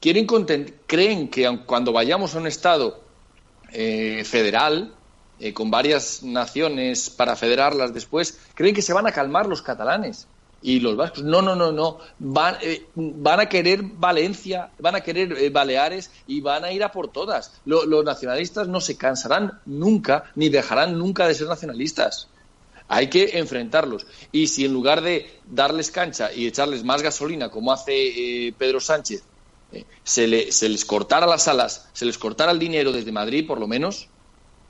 quieren 0.00 0.26
creen 0.86 1.28
que 1.28 1.60
cuando 1.66 1.92
vayamos 1.92 2.34
a 2.34 2.38
un 2.38 2.46
Estado 2.46 3.00
eh, 3.72 4.22
federal, 4.24 4.94
eh, 5.40 5.52
con 5.52 5.70
varias 5.70 6.22
naciones 6.22 7.10
para 7.10 7.36
federarlas 7.36 7.92
después, 7.92 8.38
creen 8.54 8.74
que 8.74 8.82
se 8.82 8.92
van 8.92 9.06
a 9.06 9.12
calmar 9.12 9.46
los 9.46 9.62
catalanes 9.62 10.26
y 10.62 10.80
los 10.80 10.96
vascos. 10.96 11.24
No, 11.24 11.42
no, 11.42 11.54
no, 11.54 11.72
no. 11.72 11.98
Van, 12.18 12.56
eh, 12.62 12.86
van 12.94 13.40
a 13.40 13.48
querer 13.48 13.82
Valencia, 13.82 14.70
van 14.78 14.94
a 14.94 15.00
querer 15.00 15.50
Baleares 15.50 16.10
y 16.26 16.40
van 16.40 16.64
a 16.64 16.72
ir 16.72 16.82
a 16.82 16.92
por 16.92 17.08
todas. 17.08 17.60
los 17.64 18.04
nacionalistas 18.04 18.68
no 18.68 18.80
se 18.80 18.96
cansarán 18.96 19.60
nunca 19.66 20.24
ni 20.34 20.48
dejarán 20.48 20.96
nunca 20.96 21.26
de 21.26 21.34
ser 21.34 21.48
nacionalistas. 21.48 22.28
Hay 22.88 23.08
que 23.08 23.38
enfrentarlos. 23.38 24.06
Y 24.32 24.48
si 24.48 24.64
en 24.64 24.72
lugar 24.72 25.02
de 25.02 25.30
darles 25.46 25.90
cancha 25.90 26.32
y 26.32 26.46
echarles 26.46 26.84
más 26.84 27.02
gasolina, 27.02 27.50
como 27.50 27.72
hace 27.72 28.54
Pedro 28.58 28.80
Sánchez, 28.80 29.22
eh, 29.72 29.84
se, 30.02 30.50
se 30.50 30.68
les 30.68 30.84
cortara 30.84 31.26
las 31.26 31.46
alas, 31.48 31.88
se 31.92 32.06
les 32.06 32.16
cortara 32.16 32.52
el 32.52 32.58
dinero 32.58 32.92
desde 32.92 33.12
Madrid, 33.12 33.46
por 33.46 33.60
lo 33.60 33.66
menos, 33.66 34.08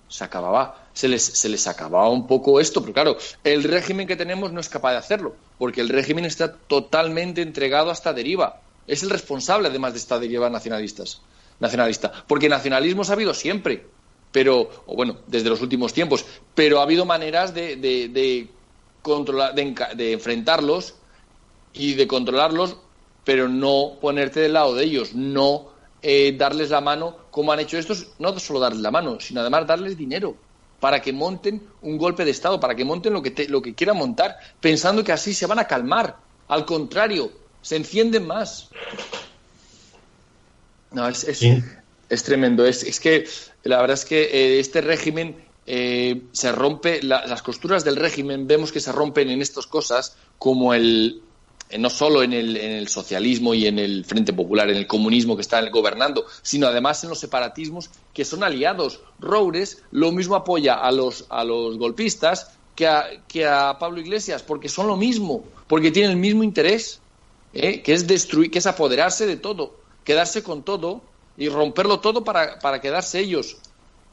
se 0.08 0.24
acababa, 0.24 0.88
se 0.92 1.06
les, 1.06 1.22
se 1.22 1.48
les 1.48 1.66
acababa 1.68 2.08
un 2.08 2.26
poco 2.26 2.58
esto, 2.60 2.80
pero 2.80 2.92
claro, 2.92 3.18
el 3.44 3.62
régimen 3.62 4.08
que 4.08 4.16
tenemos 4.16 4.52
no 4.52 4.60
es 4.60 4.68
capaz 4.68 4.92
de 4.92 4.98
hacerlo, 4.98 5.36
porque 5.58 5.80
el 5.80 5.88
régimen 5.88 6.24
está 6.24 6.52
totalmente 6.52 7.42
entregado 7.42 7.90
a 7.90 7.92
esta 7.92 8.12
deriva. 8.12 8.60
Es 8.86 9.02
el 9.02 9.10
responsable, 9.10 9.68
además 9.68 9.92
de 9.92 9.98
esta 9.98 10.18
deriva 10.18 10.50
nacionalistas, 10.50 11.20
nacionalista, 11.60 12.24
porque 12.26 12.48
nacionalismo 12.48 13.02
ha 13.02 13.12
habido 13.12 13.34
siempre, 13.34 13.86
pero, 14.32 14.70
o 14.86 14.94
bueno, 14.94 15.18
desde 15.26 15.48
los 15.48 15.60
últimos 15.60 15.92
tiempos, 15.92 16.24
pero 16.54 16.80
ha 16.80 16.82
habido 16.82 17.04
maneras 17.04 17.54
de, 17.54 17.76
de, 17.76 18.08
de 18.08 18.48
controlar, 19.02 19.54
de 19.54 20.12
enfrentarlos 20.12 20.94
y 21.72 21.94
de 21.94 22.06
controlarlos 22.06 22.76
pero 23.28 23.46
no 23.46 23.98
ponerte 24.00 24.40
del 24.40 24.54
lado 24.54 24.74
de 24.74 24.84
ellos, 24.84 25.12
no 25.12 25.68
eh, 26.00 26.34
darles 26.38 26.70
la 26.70 26.80
mano 26.80 27.14
como 27.30 27.52
han 27.52 27.60
hecho 27.60 27.76
estos, 27.76 28.12
no 28.18 28.38
solo 28.38 28.58
darles 28.58 28.80
la 28.80 28.90
mano, 28.90 29.20
sino 29.20 29.42
además 29.42 29.66
darles 29.66 29.98
dinero 29.98 30.34
para 30.80 31.02
que 31.02 31.12
monten 31.12 31.62
un 31.82 31.98
golpe 31.98 32.24
de 32.24 32.30
Estado, 32.30 32.58
para 32.58 32.74
que 32.74 32.86
monten 32.86 33.12
lo 33.12 33.22
que, 33.22 33.46
lo 33.50 33.60
que 33.60 33.74
quieran 33.74 33.98
montar, 33.98 34.38
pensando 34.62 35.04
que 35.04 35.12
así 35.12 35.34
se 35.34 35.44
van 35.44 35.58
a 35.58 35.66
calmar. 35.66 36.16
Al 36.48 36.64
contrario, 36.64 37.30
se 37.60 37.76
encienden 37.76 38.26
más. 38.26 38.70
No, 40.90 41.06
es, 41.06 41.24
es, 42.08 42.22
tremendo. 42.22 42.64
Es, 42.64 42.82
es, 42.82 42.98
que 42.98 43.28
la 43.68 43.82
verdad 43.82 43.94
es 43.94 44.06
que 44.06 44.22
eh, 44.22 44.60
este 44.60 44.80
régimen 44.80 45.36
eh, 45.66 46.22
se 46.32 46.52
rompe, 46.52 47.02
las 47.02 47.42
costuras 47.42 47.84
del 47.84 47.96
régimen 47.96 48.46
vemos 48.46 48.72
que 48.72 48.80
se 48.80 48.92
rompen 48.92 49.28
en 49.28 49.42
estas 49.42 49.66
cosas, 49.66 50.16
como 50.38 50.72
el, 50.72 51.20
eh, 51.68 51.76
no 51.76 51.90
solo 51.90 52.22
en 52.22 52.32
el, 52.32 52.88
socialismo 52.88 53.52
y 53.52 53.66
en 53.66 53.78
el 53.78 54.06
Frente 54.06 54.32
Popular, 54.32 54.70
en 54.70 54.78
el 54.78 54.86
comunismo 54.86 55.36
que 55.36 55.42
está 55.42 55.60
gobernando, 55.68 56.24
sino 56.40 56.66
además 56.66 57.04
en 57.04 57.10
los 57.10 57.20
separatismos 57.20 57.90
que 58.14 58.24
son 58.24 58.42
aliados. 58.42 59.00
Roures 59.20 59.82
lo 59.90 60.12
mismo 60.12 60.34
apoya 60.34 60.76
a 60.76 60.90
los, 60.90 61.26
a 61.28 61.44
los 61.44 61.76
golpistas 61.76 62.52
que 62.74 62.86
a, 62.86 63.04
que 63.28 63.44
a 63.46 63.76
Pablo 63.78 64.00
Iglesias, 64.00 64.42
porque 64.42 64.70
son 64.70 64.86
lo 64.86 64.96
mismo, 64.96 65.44
porque 65.66 65.90
tienen 65.90 66.12
el 66.12 66.16
mismo 66.16 66.42
interés, 66.42 67.02
¿eh? 67.52 67.82
que 67.82 67.92
es 67.92 68.06
destruir, 68.06 68.50
que 68.50 68.60
es 68.60 68.66
apoderarse 68.66 69.26
de 69.26 69.36
todo, 69.36 69.76
quedarse 70.04 70.42
con 70.42 70.62
todo 70.62 71.02
y 71.38 71.48
romperlo 71.48 72.00
todo 72.00 72.24
para, 72.24 72.58
para 72.58 72.80
quedarse 72.80 73.20
ellos. 73.20 73.56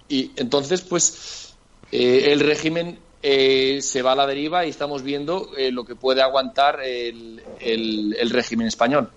Y 0.08 0.32
entonces, 0.38 0.82
pues, 0.82 1.55
eh, 1.91 2.32
el 2.32 2.39
régimen 2.39 3.00
eh, 3.27 3.82
se 3.82 4.03
va 4.03 4.12
a 4.12 4.15
la 4.15 4.27
deriva 4.27 4.67
y 4.67 4.70
estamos 4.70 5.01
viendo 5.01 5.50
eh, 5.58 5.72
lo 5.72 5.84
que 5.84 5.96
puede 5.96 6.22
aguantar 6.22 6.79
el, 6.84 7.41
régimen 8.29 8.67
español. 8.67 9.10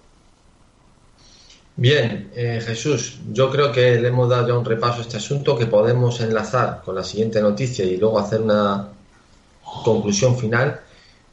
Bien, 1.77 2.31
eh, 2.35 2.59
Jesús, 2.65 3.19
yo 3.31 3.51
creo 3.51 3.71
que 3.71 4.01
le 4.01 4.09
hemos 4.09 4.31
dado 4.31 4.49
ya 4.49 4.57
un 4.57 4.65
repaso 4.65 5.01
a 5.01 5.03
este 5.03 5.19
asunto 5.19 5.59
que 5.59 5.67
podemos 5.67 6.23
enlazar 6.23 6.81
con 6.83 6.95
la 6.95 7.05
siguiente 7.05 7.43
noticia 7.43 7.85
y 7.85 7.99
luego 7.99 8.19
hacer 8.19 8.41
una 8.41 8.89
conclusión 9.85 10.39
final, 10.39 10.81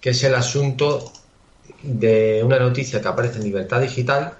que 0.02 0.10
es 0.10 0.22
el 0.26 0.36
asunto 0.36 1.14
de 1.82 2.44
una 2.44 2.60
noticia 2.60 3.02
que 3.02 3.08
aparece 3.08 3.38
en 3.38 3.46
Libertad 3.46 3.80
Digital, 3.80 4.34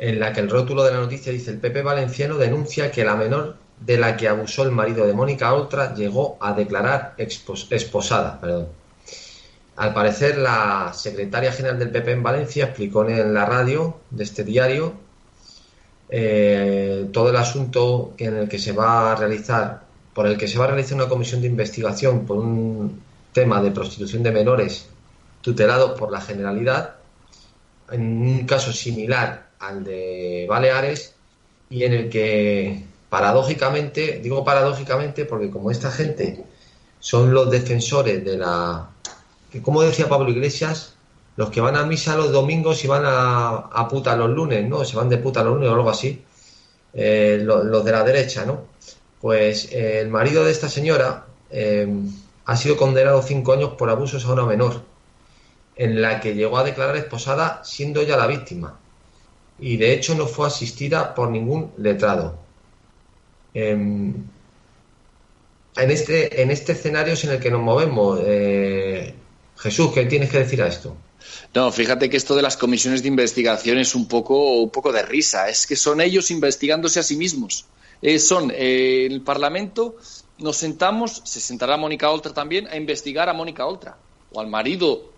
en 0.00 0.18
la 0.18 0.32
que 0.32 0.40
el 0.40 0.48
rótulo 0.48 0.82
de 0.82 0.92
la 0.92 1.00
noticia 1.00 1.30
dice 1.30 1.50
el 1.50 1.58
PP 1.58 1.82
Valenciano 1.82 2.38
denuncia 2.38 2.90
que 2.90 3.04
la 3.04 3.16
menor 3.16 3.56
de 3.78 3.98
la 3.98 4.16
que 4.16 4.28
abusó 4.28 4.62
el 4.62 4.70
marido 4.70 5.06
de 5.06 5.12
Mónica 5.12 5.52
Oltra 5.52 5.94
llegó 5.94 6.38
a 6.40 6.54
declarar 6.54 7.14
esposada. 7.18 8.40
Perdón. 8.40 8.68
Al 9.76 9.92
parecer, 9.92 10.38
la 10.38 10.92
secretaria 10.94 11.52
general 11.52 11.78
del 11.78 11.90
PP 11.90 12.12
en 12.12 12.22
Valencia 12.22 12.64
explicó 12.64 13.06
en 13.06 13.34
la 13.34 13.44
radio 13.44 14.00
de 14.10 14.24
este 14.24 14.42
diario 14.42 14.94
eh, 16.08 17.08
todo 17.12 17.28
el 17.28 17.36
asunto 17.36 18.14
en 18.16 18.36
el 18.36 18.48
que 18.48 18.58
se 18.58 18.72
va 18.72 19.12
a 19.12 19.16
realizar, 19.16 19.82
por 20.14 20.26
el 20.26 20.38
que 20.38 20.48
se 20.48 20.58
va 20.58 20.64
a 20.64 20.68
realizar 20.68 20.96
una 20.96 21.08
comisión 21.08 21.42
de 21.42 21.46
investigación 21.46 22.24
por 22.24 22.38
un 22.38 23.02
tema 23.34 23.62
de 23.62 23.70
prostitución 23.70 24.22
de 24.22 24.32
menores 24.32 24.88
tutelados 25.42 25.98
por 25.98 26.10
la 26.10 26.22
Generalidad, 26.22 26.96
en 27.90 28.22
un 28.22 28.46
caso 28.46 28.72
similar 28.72 29.49
al 29.60 29.84
de 29.84 30.46
Baleares, 30.48 31.14
y 31.68 31.84
en 31.84 31.92
el 31.92 32.10
que 32.10 32.84
paradójicamente, 33.08 34.20
digo 34.22 34.44
paradójicamente 34.44 35.24
porque 35.24 35.50
como 35.50 35.70
esta 35.70 35.90
gente 35.90 36.44
son 36.98 37.32
los 37.32 37.50
defensores 37.50 38.24
de 38.24 38.38
la... 38.38 38.90
que 39.50 39.62
como 39.62 39.82
decía 39.82 40.08
Pablo 40.08 40.30
Iglesias, 40.30 40.94
los 41.36 41.50
que 41.50 41.60
van 41.60 41.76
a 41.76 41.84
misa 41.84 42.16
los 42.16 42.32
domingos 42.32 42.84
y 42.84 42.88
van 42.88 43.04
a, 43.06 43.88
puta 43.88 44.16
los 44.16 44.30
lunes, 44.30 44.68
¿no? 44.68 44.84
Se 44.84 44.96
van 44.96 45.08
de 45.08 45.18
puta 45.18 45.42
los 45.42 45.54
lunes 45.54 45.70
o 45.70 45.74
algo 45.74 45.90
así, 45.90 46.22
eh, 46.92 47.40
los, 47.42 47.84
de 47.84 47.92
la 47.92 48.04
derecha, 48.04 48.44
¿no? 48.44 48.64
Pues 49.20 49.72
eh, 49.72 50.00
el 50.00 50.08
marido 50.08 50.44
de 50.44 50.50
esta 50.50 50.68
señora 50.68 51.26
eh, 51.50 51.88
ha 52.44 52.56
sido 52.56 52.76
condenado 52.76 53.22
cinco 53.22 53.52
años 53.52 53.70
por 53.78 53.90
abusos 53.90 54.24
a 54.24 54.32
una 54.32 54.44
menor, 54.44 54.82
en 55.76 56.02
la 56.02 56.20
que 56.20 56.34
llegó 56.34 56.58
a 56.58 56.64
declarar 56.64 56.96
esposada 56.96 57.62
siendo 57.64 58.02
ya 58.02 58.16
la 58.16 58.26
víctima. 58.26 58.79
Y 59.60 59.76
de 59.76 59.92
hecho 59.92 60.14
no 60.14 60.26
fue 60.26 60.46
asistida 60.46 61.14
por 61.14 61.30
ningún 61.30 61.72
letrado. 61.76 62.38
Em, 63.52 64.14
en, 65.76 65.90
este, 65.90 66.42
en 66.42 66.50
este 66.50 66.72
escenario 66.72 67.14
es 67.14 67.24
en 67.24 67.30
el 67.30 67.40
que 67.40 67.50
nos 67.50 67.60
movemos. 67.60 68.20
Eh, 68.24 69.14
Jesús, 69.58 69.92
¿qué 69.92 70.06
tienes 70.06 70.30
que 70.30 70.38
decir 70.38 70.62
a 70.62 70.68
esto? 70.68 70.96
No, 71.54 71.70
fíjate 71.70 72.08
que 72.08 72.16
esto 72.16 72.34
de 72.34 72.42
las 72.42 72.56
comisiones 72.56 73.02
de 73.02 73.08
investigación 73.08 73.78
es 73.78 73.94
un 73.94 74.08
poco, 74.08 74.60
un 74.60 74.70
poco 74.70 74.92
de 74.92 75.02
risa. 75.02 75.48
Es 75.48 75.66
que 75.66 75.76
son 75.76 76.00
ellos 76.00 76.30
investigándose 76.30 77.00
a 77.00 77.02
sí 77.02 77.16
mismos. 77.16 77.66
Eh, 78.02 78.18
son 78.18 78.50
eh, 78.54 79.06
el 79.10 79.20
Parlamento, 79.20 79.96
nos 80.38 80.56
sentamos, 80.56 81.22
se 81.24 81.40
sentará 81.40 81.76
Mónica 81.76 82.10
Oltra 82.10 82.32
también, 82.32 82.66
a 82.68 82.76
investigar 82.76 83.28
a 83.28 83.34
Mónica 83.34 83.66
Oltra 83.66 83.98
o 84.32 84.40
al 84.40 84.46
marido, 84.46 85.12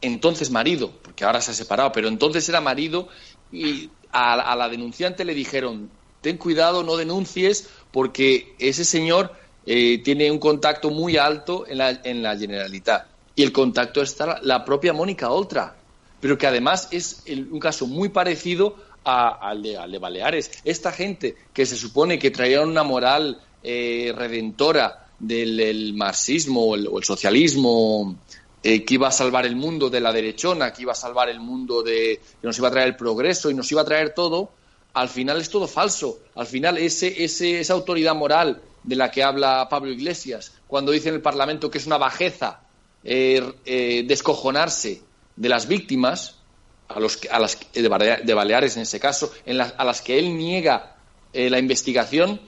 entonces 0.00 0.50
marido, 0.50 0.92
porque 1.02 1.24
ahora 1.24 1.40
se 1.40 1.50
ha 1.50 1.54
separado, 1.54 1.90
pero 1.92 2.08
entonces 2.08 2.48
era 2.48 2.60
marido 2.60 3.08
y 3.52 3.90
a 4.12 4.54
la 4.56 4.68
denunciante 4.68 5.24
le 5.24 5.34
dijeron, 5.34 5.90
ten 6.20 6.38
cuidado, 6.38 6.82
no 6.82 6.96
denuncies, 6.96 7.68
porque 7.90 8.54
ese 8.58 8.84
señor 8.84 9.32
eh, 9.66 9.98
tiene 10.02 10.30
un 10.30 10.38
contacto 10.38 10.90
muy 10.90 11.16
alto 11.16 11.66
en 11.66 11.78
la, 11.78 11.90
en 11.90 12.22
la 12.22 12.36
Generalitat. 12.36 13.06
Y 13.36 13.42
el 13.42 13.52
contacto 13.52 14.02
está 14.02 14.40
la 14.42 14.64
propia 14.64 14.92
Mónica 14.92 15.30
Oltra, 15.30 15.76
pero 16.20 16.38
que 16.38 16.46
además 16.46 16.88
es 16.90 17.22
un 17.28 17.58
caso 17.58 17.86
muy 17.86 18.08
parecido 18.08 18.76
al, 19.04 19.62
de, 19.62 19.98
Baleares. 19.98 20.50
Esta 20.64 20.92
gente 20.92 21.36
que 21.52 21.66
se 21.66 21.76
supone 21.76 22.18
que 22.18 22.30
traía 22.30 22.62
una 22.62 22.82
moral 22.82 23.40
eh, 23.62 24.12
redentora 24.16 25.08
del 25.18 25.94
marxismo 25.94 26.64
o 26.64 26.74
el, 26.74 27.04
socialismo 27.04 28.16
eh, 28.66 28.82
que 28.82 28.94
iba 28.94 29.08
a 29.08 29.12
salvar 29.12 29.44
el 29.44 29.56
mundo 29.56 29.90
de 29.90 30.00
la 30.00 30.10
derechona, 30.10 30.72
que 30.72 30.80
iba 30.80 30.92
a 30.92 30.94
salvar 30.94 31.28
el 31.28 31.38
mundo 31.38 31.82
de 31.82 32.18
que 32.40 32.46
nos 32.46 32.56
iba 32.56 32.68
a 32.68 32.70
traer 32.70 32.88
el 32.88 32.96
progreso 32.96 33.50
y 33.50 33.54
nos 33.54 33.70
iba 33.70 33.82
a 33.82 33.84
traer 33.84 34.14
todo, 34.14 34.52
al 34.94 35.10
final 35.10 35.38
es 35.38 35.50
todo 35.50 35.68
falso. 35.68 36.20
Al 36.34 36.46
final 36.46 36.78
ese, 36.78 37.24
esa 37.24 37.74
autoridad 37.74 38.14
moral 38.14 38.62
de 38.82 38.96
la 38.96 39.10
que 39.10 39.22
habla 39.22 39.68
Pablo 39.68 39.90
Iglesias, 39.90 40.52
cuando 40.66 40.92
dice 40.92 41.10
en 41.10 41.16
el 41.16 41.20
Parlamento 41.20 41.70
que 41.70 41.76
es 41.76 41.86
una 41.86 41.98
bajeza 41.98 42.62
eh, 43.04 44.02
descojonarse 44.08 45.02
de 45.36 45.48
las 45.50 45.68
víctimas, 45.68 46.36
a, 46.88 47.00
los, 47.00 47.20
a 47.30 47.38
las, 47.38 47.58
de, 47.70 48.34
Baleares 48.34 48.76
en 48.76 48.82
ese 48.84 48.98
caso, 48.98 49.30
en 49.44 49.60
a 49.60 49.84
las 49.84 50.00
que 50.00 50.18
él 50.18 50.38
niega 50.38 50.96
la 51.34 51.58
investigación, 51.58 52.40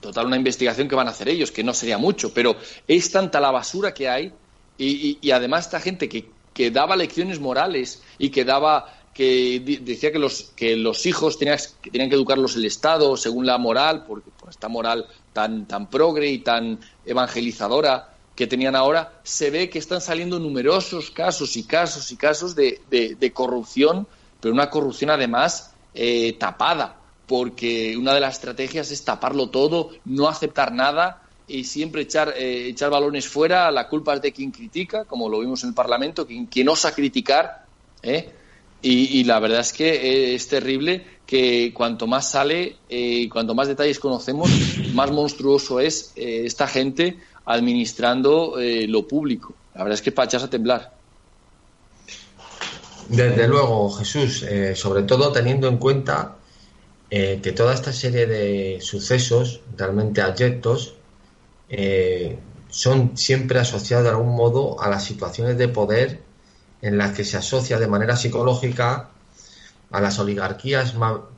total 0.00 0.26
una 0.26 0.36
investigación 0.36 0.88
que 0.88 0.96
van 0.96 1.06
a 1.06 1.12
hacer 1.12 1.28
ellos, 1.28 1.52
que 1.52 1.62
no 1.62 1.72
sería 1.72 1.98
mucho, 1.98 2.34
pero 2.34 2.56
es 2.88 3.12
tanta 3.12 3.38
la 3.38 3.52
basura 3.52 3.94
que 3.94 4.08
hay 4.08 4.32
y, 4.78 5.30
además 5.30 5.66
esta 5.66 5.80
gente 5.80 6.08
que, 6.08 6.30
que, 6.52 6.70
daba 6.70 6.96
lecciones 6.96 7.40
morales 7.40 8.02
y 8.18 8.30
que 8.30 8.44
daba 8.44 8.92
que 9.14 9.80
decía 9.82 10.12
que 10.12 10.18
los 10.18 10.52
que 10.54 10.76
los 10.76 11.06
hijos 11.06 11.38
tenían 11.38 11.58
que, 11.80 11.90
tenían 11.90 12.10
que 12.10 12.16
educarlos 12.16 12.56
el 12.56 12.66
Estado 12.66 13.16
según 13.16 13.46
la 13.46 13.56
moral, 13.56 14.04
porque 14.06 14.30
por 14.38 14.50
esta 14.50 14.68
moral 14.68 15.06
tan 15.32 15.66
tan 15.66 15.88
progre 15.88 16.28
y 16.28 16.38
tan 16.38 16.78
evangelizadora 17.04 18.12
que 18.34 18.46
tenían 18.46 18.76
ahora, 18.76 19.20
se 19.22 19.50
ve 19.50 19.70
que 19.70 19.78
están 19.78 20.02
saliendo 20.02 20.38
numerosos 20.38 21.10
casos 21.10 21.56
y 21.56 21.64
casos 21.64 22.12
y 22.12 22.16
casos 22.16 22.54
de, 22.54 22.82
de, 22.90 23.32
corrupción, 23.32 24.06
pero 24.40 24.52
una 24.52 24.68
corrupción 24.68 25.08
además 25.08 25.72
eh, 25.94 26.34
tapada 26.34 27.00
porque 27.26 27.96
una 27.96 28.14
de 28.14 28.20
las 28.20 28.34
estrategias 28.34 28.90
es 28.90 29.04
taparlo 29.04 29.50
todo, 29.50 29.90
no 30.04 30.28
aceptar 30.28 30.72
nada 30.72 31.22
y 31.48 31.64
siempre 31.64 32.02
echar, 32.02 32.34
eh, 32.36 32.68
echar 32.68 32.90
balones 32.90 33.26
fuera. 33.28 33.70
La 33.70 33.88
culpa 33.88 34.14
es 34.14 34.22
de 34.22 34.32
quien 34.32 34.50
critica, 34.50 35.04
como 35.04 35.28
lo 35.28 35.40
vimos 35.40 35.62
en 35.62 35.70
el 35.70 35.74
Parlamento, 35.74 36.26
quien, 36.26 36.46
quien 36.46 36.68
osa 36.68 36.94
criticar. 36.94 37.64
¿eh? 38.02 38.30
Y, 38.82 39.24
la 39.24 39.40
verdad 39.40 39.60
es 39.60 39.72
que 39.72 39.88
eh, 39.88 40.34
es 40.36 40.46
terrible 40.46 41.04
que 41.26 41.72
cuanto 41.74 42.06
más 42.06 42.30
sale, 42.30 42.76
eh, 42.88 43.28
cuanto 43.28 43.52
más 43.52 43.66
detalles 43.66 43.98
conocemos, 43.98 44.48
más 44.94 45.10
monstruoso 45.10 45.80
es 45.80 46.12
esta 46.14 46.68
gente 46.68 47.18
administrando 47.46 48.54
lo 48.58 49.08
público. 49.08 49.54
La 49.74 49.82
verdad 49.82 49.94
es 49.94 50.02
que 50.02 50.10
es 50.10 50.14
para 50.14 50.26
echarse 50.26 50.46
a 50.46 50.50
temblar. 50.50 50.94
Desde 53.08 53.48
luego, 53.48 53.90
Jesús, 53.90 54.44
sobre 54.74 55.02
todo 55.02 55.32
teniendo 55.32 55.66
en 55.66 55.78
cuenta 55.78 56.36
eh, 57.08 57.38
que 57.40 57.52
toda 57.52 57.72
esta 57.72 57.92
serie 57.92 58.26
de 58.26 58.80
sucesos 58.80 59.60
realmente 59.76 60.22
abyectos 60.22 60.94
eh, 61.68 62.38
son 62.68 63.16
siempre 63.16 63.58
asociados 63.58 64.04
de 64.04 64.10
algún 64.10 64.34
modo 64.34 64.80
a 64.80 64.88
las 64.88 65.04
situaciones 65.04 65.58
de 65.58 65.68
poder 65.68 66.20
en 66.82 66.98
las 66.98 67.12
que 67.12 67.24
se 67.24 67.36
asocia 67.36 67.78
de 67.78 67.86
manera 67.86 68.16
psicológica 68.16 69.10
a 69.90 70.00
las 70.00 70.18
oligarquías 70.18 70.94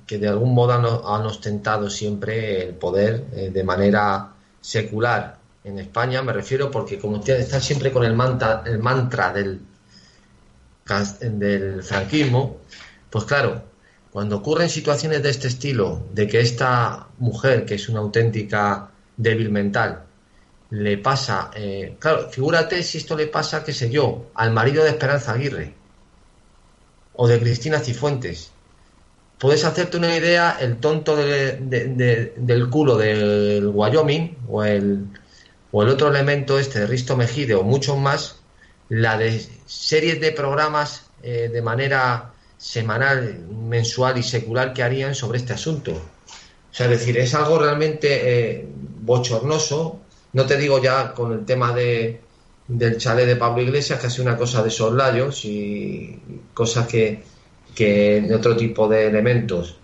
que 0.06 0.18
de 0.18 0.28
algún 0.28 0.54
modo 0.54 0.72
han, 0.72 1.26
ostentado 1.26 1.90
siempre 1.90 2.62
el 2.62 2.74
poder 2.74 3.26
eh, 3.32 3.50
de 3.52 3.64
manera 3.64 4.32
secular. 4.60 5.38
En 5.64 5.78
España, 5.78 6.22
me 6.22 6.32
refiero 6.32 6.70
porque 6.70 6.98
como 6.98 7.18
ustedes 7.18 7.44
están 7.44 7.60
siempre 7.60 7.92
con 7.92 8.04
el 8.04 8.14
mantra, 8.14 8.62
el 8.64 8.78
mantra 8.78 9.32
del 9.32 9.60
franquismo, 11.82 12.56
pues 13.10 13.24
claro, 13.24 13.62
cuando 14.10 14.36
ocurren 14.36 14.70
situaciones 14.70 15.22
de 15.22 15.30
este 15.30 15.48
estilo, 15.48 16.06
de 16.14 16.26
que 16.26 16.40
esta 16.40 17.08
mujer, 17.18 17.66
que 17.66 17.74
es 17.74 17.88
una 17.88 18.00
auténtica 18.00 18.90
débil 19.16 19.50
mental, 19.50 20.07
le 20.70 20.98
pasa, 20.98 21.50
eh, 21.54 21.96
claro, 21.98 22.28
figúrate 22.30 22.82
si 22.82 22.98
esto 22.98 23.16
le 23.16 23.26
pasa, 23.26 23.64
qué 23.64 23.72
sé 23.72 23.90
yo, 23.90 24.30
al 24.34 24.52
marido 24.52 24.84
de 24.84 24.90
Esperanza 24.90 25.32
Aguirre 25.32 25.74
o 27.14 27.26
de 27.26 27.40
Cristina 27.40 27.80
Cifuentes. 27.80 28.52
Puedes 29.38 29.64
hacerte 29.64 29.96
una 29.96 30.16
idea 30.16 30.56
el 30.60 30.78
tonto 30.78 31.16
del 31.16 32.70
culo 32.70 32.96
del 32.96 33.68
Wyoming 33.68 34.36
o 34.48 34.64
el, 34.64 35.06
o 35.70 35.82
el 35.82 35.88
otro 35.88 36.08
elemento 36.08 36.58
este 36.58 36.80
de 36.80 36.86
Risto 36.86 37.16
Mejide 37.16 37.54
o 37.54 37.62
muchos 37.62 37.96
más, 37.98 38.36
la 38.88 39.16
de 39.16 39.40
series 39.66 40.20
de 40.20 40.32
programas 40.32 41.06
eh, 41.22 41.50
de 41.52 41.62
manera 41.62 42.32
semanal, 42.56 43.46
mensual 43.48 44.18
y 44.18 44.22
secular 44.22 44.72
que 44.72 44.82
harían 44.82 45.14
sobre 45.14 45.38
este 45.38 45.52
asunto. 45.52 45.92
O 45.92 46.74
sea, 46.74 46.86
es 46.86 46.98
decir, 46.98 47.16
es 47.18 47.34
algo 47.34 47.58
realmente 47.58 48.58
eh, 48.58 48.68
bochornoso. 49.00 50.00
No 50.32 50.46
te 50.46 50.56
digo 50.56 50.82
ya 50.82 51.12
con 51.14 51.32
el 51.32 51.44
tema 51.44 51.72
de, 51.72 52.20
del 52.66 52.98
chalet 52.98 53.26
de 53.26 53.36
Pablo 53.36 53.62
Iglesias, 53.62 53.98
que 53.98 54.06
ha 54.06 54.10
sido 54.10 54.24
una 54.24 54.36
cosa 54.36 54.62
de 54.62 54.70
soslayos 54.70 55.44
y 55.44 56.18
cosas 56.52 56.86
que, 56.86 57.22
que 57.74 58.18
en 58.18 58.32
otro 58.34 58.56
tipo 58.56 58.88
de 58.88 59.06
elementos 59.06 59.76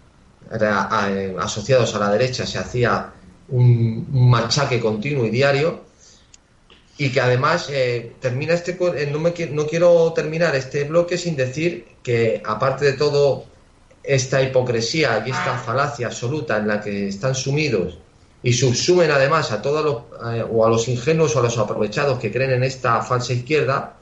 asociados 1.39 1.95
a 1.95 1.99
la 1.99 2.11
derecha 2.11 2.47
se 2.47 2.59
hacía 2.59 3.13
un 3.49 4.07
machaque 4.31 4.79
continuo 4.79 5.25
y 5.25 5.31
diario 5.31 5.85
y 6.97 7.11
que 7.11 7.21
además 7.21 7.69
eh, 7.71 8.13
termina 8.21 8.55
este 8.55 8.73
eh, 8.97 9.09
no, 9.11 9.19
me, 9.19 9.33
no 9.51 9.67
quiero 9.67 10.13
terminar 10.13 10.55
este 10.55 10.85
bloque 10.85 11.19
sin 11.19 11.35
decir 11.35 11.87
que 12.03 12.41
aparte 12.45 12.85
de 12.85 12.93
todo 12.93 13.47
esta 14.03 14.43
hipocresía 14.43 15.25
y 15.27 15.31
esta 15.31 15.59
falacia 15.59 16.07
absoluta 16.07 16.59
en 16.59 16.69
la 16.69 16.81
que 16.81 17.09
están 17.09 17.35
sumidos 17.35 17.99
y 18.45 18.53
subsumen 18.53 19.11
además 19.11 19.51
a 19.51 19.61
todos 19.61 19.85
los 19.85 20.33
eh, 20.33 20.45
o 20.49 20.65
a 20.65 20.71
los 20.71 20.87
ingenuos 20.87 21.35
o 21.35 21.41
a 21.41 21.43
los 21.43 21.59
aprovechados 21.59 22.21
que 22.21 22.31
creen 22.31 22.53
en 22.53 22.63
esta 22.63 23.03
falsa 23.03 23.33
izquierda 23.33 23.97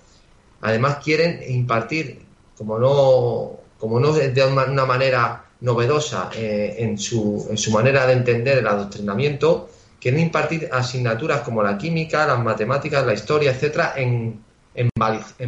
además 0.60 0.98
quieren 1.02 1.40
impartir 1.48 2.20
como 2.58 2.78
no 2.78 3.52
como 3.78 3.98
no 3.98 4.12
de 4.12 4.44
una 4.44 4.84
manera 4.84 5.44
novedosa 5.60 6.30
en, 6.34 6.98
su, 6.98 7.46
en 7.48 7.56
su 7.56 7.70
manera 7.70 8.06
de 8.06 8.12
entender 8.12 8.58
el 8.58 8.66
adoctrinamiento 8.66 9.68
quieren 10.02 10.18
impartir 10.18 10.68
asignaturas 10.72 11.42
como 11.42 11.62
la 11.62 11.78
química, 11.78 12.26
las 12.26 12.40
matemáticas, 12.40 13.06
la 13.06 13.14
historia, 13.14 13.52
etcétera, 13.52 13.94
en, 13.96 14.42
en, 14.74 14.90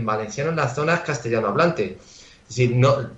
valenciano 0.07 0.51
en 0.51 0.57
las 0.57 0.77
zonas 0.77 1.01
castellano 1.01 1.49
hablantes. 1.49 1.91
Es 2.49 2.49
decir, 2.49 2.77
no, 2.77 3.11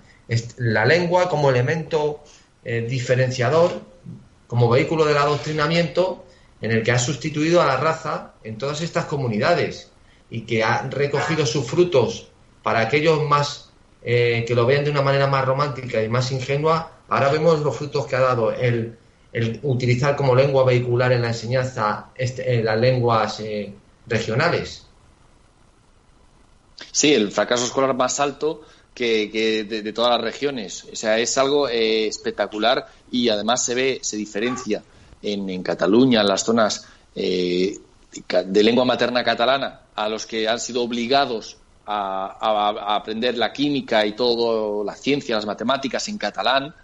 la 0.57 0.87
lengua 0.87 1.29
como 1.29 1.51
elemento 1.51 2.25
eh, 2.65 2.87
diferenciador, 2.89 3.71
como 4.47 4.69
vehículo 4.69 5.05
del 5.05 5.17
adoctrinamiento, 5.17 6.25
en 6.61 6.71
el 6.71 6.83
que 6.83 6.93
ha 6.93 6.99
sustituido 6.99 7.61
a 7.61 7.67
la 7.67 7.77
raza 7.77 8.35
en 8.43 8.59
todas 8.59 8.81
estas 8.81 9.05
comunidades 9.05 9.91
y 10.31 10.43
que 10.43 10.65
ha 10.65 10.83
recogido 10.89 11.45
sus 11.47 11.67
frutos 11.67 12.29
para 12.63 12.81
aquellos 12.81 13.23
más 13.29 13.71
eh, 14.03 14.45
que 14.47 14.55
lo 14.55 14.67
vean 14.67 14.85
de 14.85 14.91
una 14.91 15.03
manera 15.03 15.27
más 15.27 15.45
romántica 15.45 16.03
y 16.03 16.09
más 16.09 16.33
ingenua. 16.33 16.93
Ahora 17.09 17.31
vemos 17.31 17.61
los 17.61 17.77
frutos 17.77 18.07
que 18.07 18.17
ha 18.17 18.21
dado 18.21 18.53
el 18.53 18.97
utilizar 19.63 20.17
como 20.17 20.35
lengua 20.35 20.65
vehicular 20.65 21.13
en 21.13 21.23
la 21.23 21.29
enseñanza 21.29 22.07
este, 22.15 22.63
las 22.63 22.81
lenguas 22.81 23.41
eh, 23.41 23.73
regionales. 24.07 24.87
Sí, 26.91 27.13
el 27.13 27.31
fracaso 27.31 27.65
escolar 27.65 27.95
más 27.95 28.21
alto 28.21 28.63
que, 28.97 29.65
de, 29.65 29.93
todas 29.93 30.13
las 30.13 30.21
regiones. 30.23 30.87
O 30.91 30.97
sea, 30.97 31.19
es 31.19 31.37
algo 31.37 31.69
eh, 31.69 32.07
espectacular 32.07 32.87
y 33.11 33.29
además 33.29 33.63
se 33.63 33.75
ve, 33.75 33.99
se 34.03 34.17
diferencia 34.17 34.83
en, 35.23 35.63
Cataluña, 35.63 36.23
en 36.23 36.29
las 36.29 36.45
zonas 36.45 36.87
eh, 37.15 37.79
de 38.47 38.63
lengua 38.63 38.87
materna 38.87 39.23
catalana, 39.23 39.83
a 39.95 40.09
los 40.09 40.25
que 40.25 40.49
han 40.49 40.59
sido 40.59 40.83
obligados 40.83 41.59
a, 41.85 42.97
aprender 42.97 43.37
la 43.37 43.53
química 43.53 44.05
y 44.07 44.17
todo, 44.17 44.83
la 44.83 44.95
ciencia, 44.95 45.37
las 45.37 45.47
matemáticas 45.47 46.09
en 46.09 46.19
catalán 46.19 46.75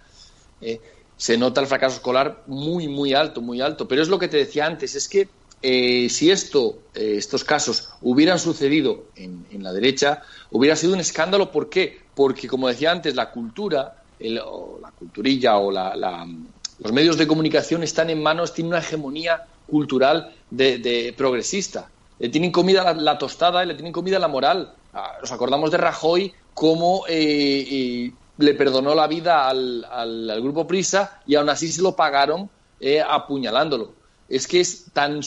se 1.17 1.37
nota 1.37 1.61
el 1.61 1.67
fracaso 1.67 1.97
escolar 1.97 2.43
muy, 2.47 2.87
muy 2.87 3.13
alto, 3.13 3.41
muy 3.41 3.61
alto. 3.61 3.87
Pero 3.87 4.01
es 4.01 4.09
lo 4.09 4.19
que 4.19 4.27
te 4.27 4.37
decía 4.37 4.65
antes, 4.65 4.95
es 4.95 5.07
que 5.07 5.29
eh, 5.63 6.09
si 6.09 6.29
esto, 6.29 6.79
eh, 6.93 7.15
estos 7.17 7.43
casos 7.43 7.89
hubieran 8.01 8.37
sucedido 8.37 9.05
en, 9.15 9.63
la 9.63 9.71
derecha, 9.71 10.21
hubiera 10.51 10.75
sido 10.75 10.93
un 10.93 10.99
escándalo. 10.99 11.51
¿Por 11.51 11.69
qué? 11.69 12.01
Porque, 12.13 12.47
como 12.47 12.67
decía 12.67 12.91
antes, 12.91 13.15
la 13.15 13.31
cultura, 13.31 14.03
o 14.45 14.79
la 14.81 14.91
culturilla 14.91 15.57
o 15.57 15.71
los 15.71 16.91
medios 16.91 17.17
de 17.17 17.27
comunicación 17.27 17.81
están 17.81 18.09
en 18.09 18.21
manos, 18.21 18.53
tienen 18.53 18.73
una 18.73 18.79
hegemonía 18.79 19.45
cultural 19.67 20.33
de, 20.49 21.13
progresista. 21.17 21.89
Le 22.19 22.29
tienen 22.29 22.51
comida 22.51 22.93
la, 22.93 23.17
tostada 23.17 23.63
y 23.63 23.67
le 23.67 23.73
tienen 23.73 23.93
comida 23.93 24.19
la 24.19 24.27
moral. 24.27 24.73
Ah, 24.93 25.17
nos 25.21 25.31
acordamos 25.31 25.71
de 25.71 25.77
Rajoy 25.77 26.33
como 26.53 27.05
eh, 27.07 28.11
le 28.37 28.53
perdonó 28.53 28.95
la 28.95 29.07
vida 29.07 29.47
al, 29.47 29.85
al, 29.85 30.41
grupo 30.41 30.67
Prisa 30.67 31.21
y 31.25 31.35
aún 31.35 31.49
así 31.49 31.71
se 31.71 31.81
lo 31.81 31.95
pagaron 31.95 32.49
eh, 32.79 33.01
apuñalándolo. 33.01 33.93
Es 34.29 34.47
que 34.47 34.61
es 34.61 34.85
tan 34.93 35.21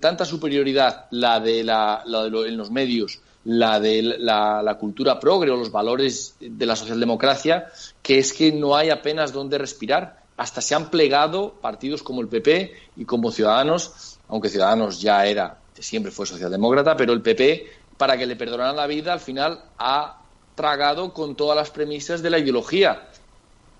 tanta 0.00 0.24
superioridad 0.24 1.06
la 1.10 1.40
de, 1.40 1.64
la, 1.64 2.04
en 2.06 2.56
los 2.56 2.70
medios, 2.70 3.20
la 3.44 3.80
de 3.80 4.02
la, 4.02 4.76
cultura 4.78 5.20
progre 5.20 5.50
o 5.50 5.56
los 5.56 5.70
valores 5.70 6.36
de 6.40 6.66
la 6.66 6.76
socialdemocracia, 6.76 7.66
que 8.02 8.18
es 8.18 8.32
que 8.32 8.52
no 8.52 8.76
hay 8.76 8.90
apenas 8.90 9.32
donde 9.32 9.58
respirar. 9.58 10.24
Hasta 10.36 10.60
se 10.60 10.74
han 10.74 10.90
plegado 10.90 11.54
partidos 11.60 12.02
como 12.02 12.20
el 12.20 12.28
PP 12.28 12.74
y 12.96 13.04
como 13.04 13.32
Ciudadanos, 13.32 14.18
aunque 14.28 14.48
Ciudadanos 14.48 15.00
ya 15.00 15.26
era, 15.26 15.58
siempre 15.78 16.10
fue 16.10 16.26
socialdemócrata, 16.26 16.96
pero 16.96 17.12
el 17.12 17.22
PP 17.22 17.66
para 17.96 18.16
que 18.16 18.26
le 18.26 18.36
perdonaran 18.36 18.76
la 18.76 18.86
vida, 18.86 19.12
al 19.12 19.20
final 19.20 19.60
ha 19.78 20.18
tragado 20.54 21.12
con 21.12 21.36
todas 21.36 21.56
las 21.56 21.70
premisas 21.70 22.22
de 22.22 22.30
la 22.30 22.38
ideología. 22.38 23.08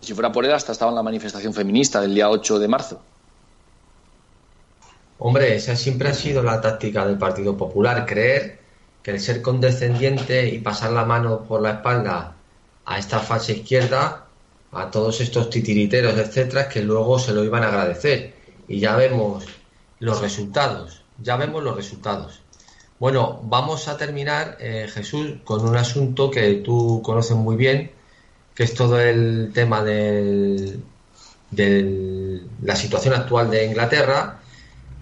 Si 0.00 0.14
fuera 0.14 0.32
por 0.32 0.44
él, 0.44 0.52
hasta 0.52 0.72
estaba 0.72 0.90
en 0.90 0.96
la 0.96 1.02
manifestación 1.02 1.52
feminista 1.52 2.00
del 2.00 2.14
día 2.14 2.30
8 2.30 2.58
de 2.58 2.68
marzo. 2.68 3.00
Hombre, 5.18 5.56
esa 5.56 5.76
siempre 5.76 6.10
ha 6.10 6.14
sido 6.14 6.42
la 6.42 6.60
táctica 6.60 7.06
del 7.06 7.16
Partido 7.16 7.56
Popular, 7.56 8.04
creer 8.04 8.58
que 9.02 9.12
el 9.12 9.20
ser 9.20 9.40
condescendiente 9.40 10.48
y 10.48 10.58
pasar 10.58 10.92
la 10.92 11.04
mano 11.04 11.44
por 11.44 11.62
la 11.62 11.70
espalda 11.72 12.34
a 12.84 12.98
esta 12.98 13.20
fase 13.20 13.54
izquierda, 13.54 14.26
a 14.72 14.90
todos 14.90 15.20
estos 15.20 15.48
titiriteros, 15.48 16.18
etcétera, 16.18 16.68
que 16.68 16.82
luego 16.82 17.18
se 17.18 17.32
lo 17.32 17.44
iban 17.44 17.62
a 17.62 17.68
agradecer. 17.68 18.34
Y 18.68 18.78
ya 18.78 18.94
vemos 18.96 19.46
los 20.00 20.20
resultados, 20.20 21.02
ya 21.22 21.36
vemos 21.36 21.62
los 21.62 21.76
resultados. 21.76 22.42
Bueno, 22.98 23.40
vamos 23.44 23.88
a 23.88 23.96
terminar, 23.96 24.56
eh, 24.60 24.86
Jesús, 24.92 25.34
con 25.44 25.66
un 25.66 25.76
asunto 25.76 26.30
que 26.30 26.54
tú 26.56 27.00
conoces 27.02 27.36
muy 27.36 27.56
bien, 27.56 27.90
que 28.54 28.64
es 28.64 28.74
todo 28.74 29.00
el 29.00 29.50
tema 29.54 29.82
de 29.82 30.78
la 31.50 32.76
situación 32.76 33.14
actual 33.14 33.50
de 33.50 33.66
Inglaterra 33.66 34.40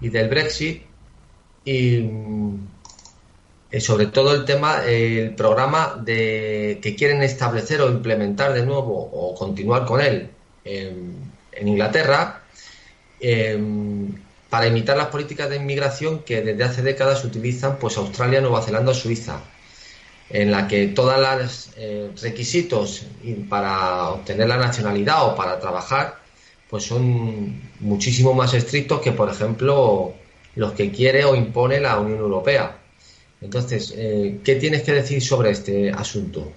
y 0.05 0.11
del 0.11 0.29
Brexit. 0.29 0.83
Y 1.64 2.11
eh, 3.71 3.81
sobre 3.81 4.07
todo 4.07 4.35
el 4.35 4.45
tema, 4.45 4.85
el 4.85 5.35
programa 5.35 5.99
de 6.05 6.79
que 6.83 6.95
quieren 6.95 7.23
establecer 7.23 7.81
o 7.81 7.88
implementar 7.90 8.53
de 8.53 8.67
nuevo 8.67 8.93
o 9.12 9.35
continuar 9.35 9.87
con 9.87 10.01
él 10.01 10.29
en, 10.64 11.33
Inglaterra 11.67 12.43
em, 13.21 14.12
para 14.51 14.67
imitar 14.67 14.97
las 14.97 15.07
políticas 15.07 15.49
de 15.49 15.57
inmigración 15.57 16.25
que 16.25 16.43
desde 16.43 16.64
hace 16.64 16.83
décadas 16.83 17.25
utilizan 17.25 17.79
pues 17.79 17.97
Australia, 17.97 18.40
Nueva 18.40 18.61
Zelanda 18.61 18.93
Suiza, 18.93 19.40
en 20.29 20.51
la 20.51 20.69
que 20.69 20.88
todos 20.88 21.17
los 21.19 21.71
eh, 21.77 22.11
requisitos 22.21 23.07
para 23.49 24.11
obtener 24.11 24.49
la 24.49 24.59
nacionalidad 24.59 25.27
o 25.27 25.37
para 25.37 25.61
trabajar 25.61 26.23
pues 26.74 26.87
son 26.87 27.62
muchísimo 27.78 28.34
más 28.34 28.52
estrictos 28.52 29.00
que, 29.00 29.12
por 29.12 29.30
ejemplo, 29.30 30.12
los 30.56 30.72
que 30.72 30.90
quiere 30.90 31.24
o 31.24 31.37
impone 31.37 31.78
la 31.78 32.00
Unión 32.00 32.18
Europea. 32.18 32.78
Entonces, 33.40 33.94
eh, 33.96 34.40
¿qué 34.42 34.56
tienes 34.56 34.82
que 34.82 34.90
decir 34.90 35.22
sobre 35.22 35.50
este 35.52 35.92
asunto? 35.92 36.50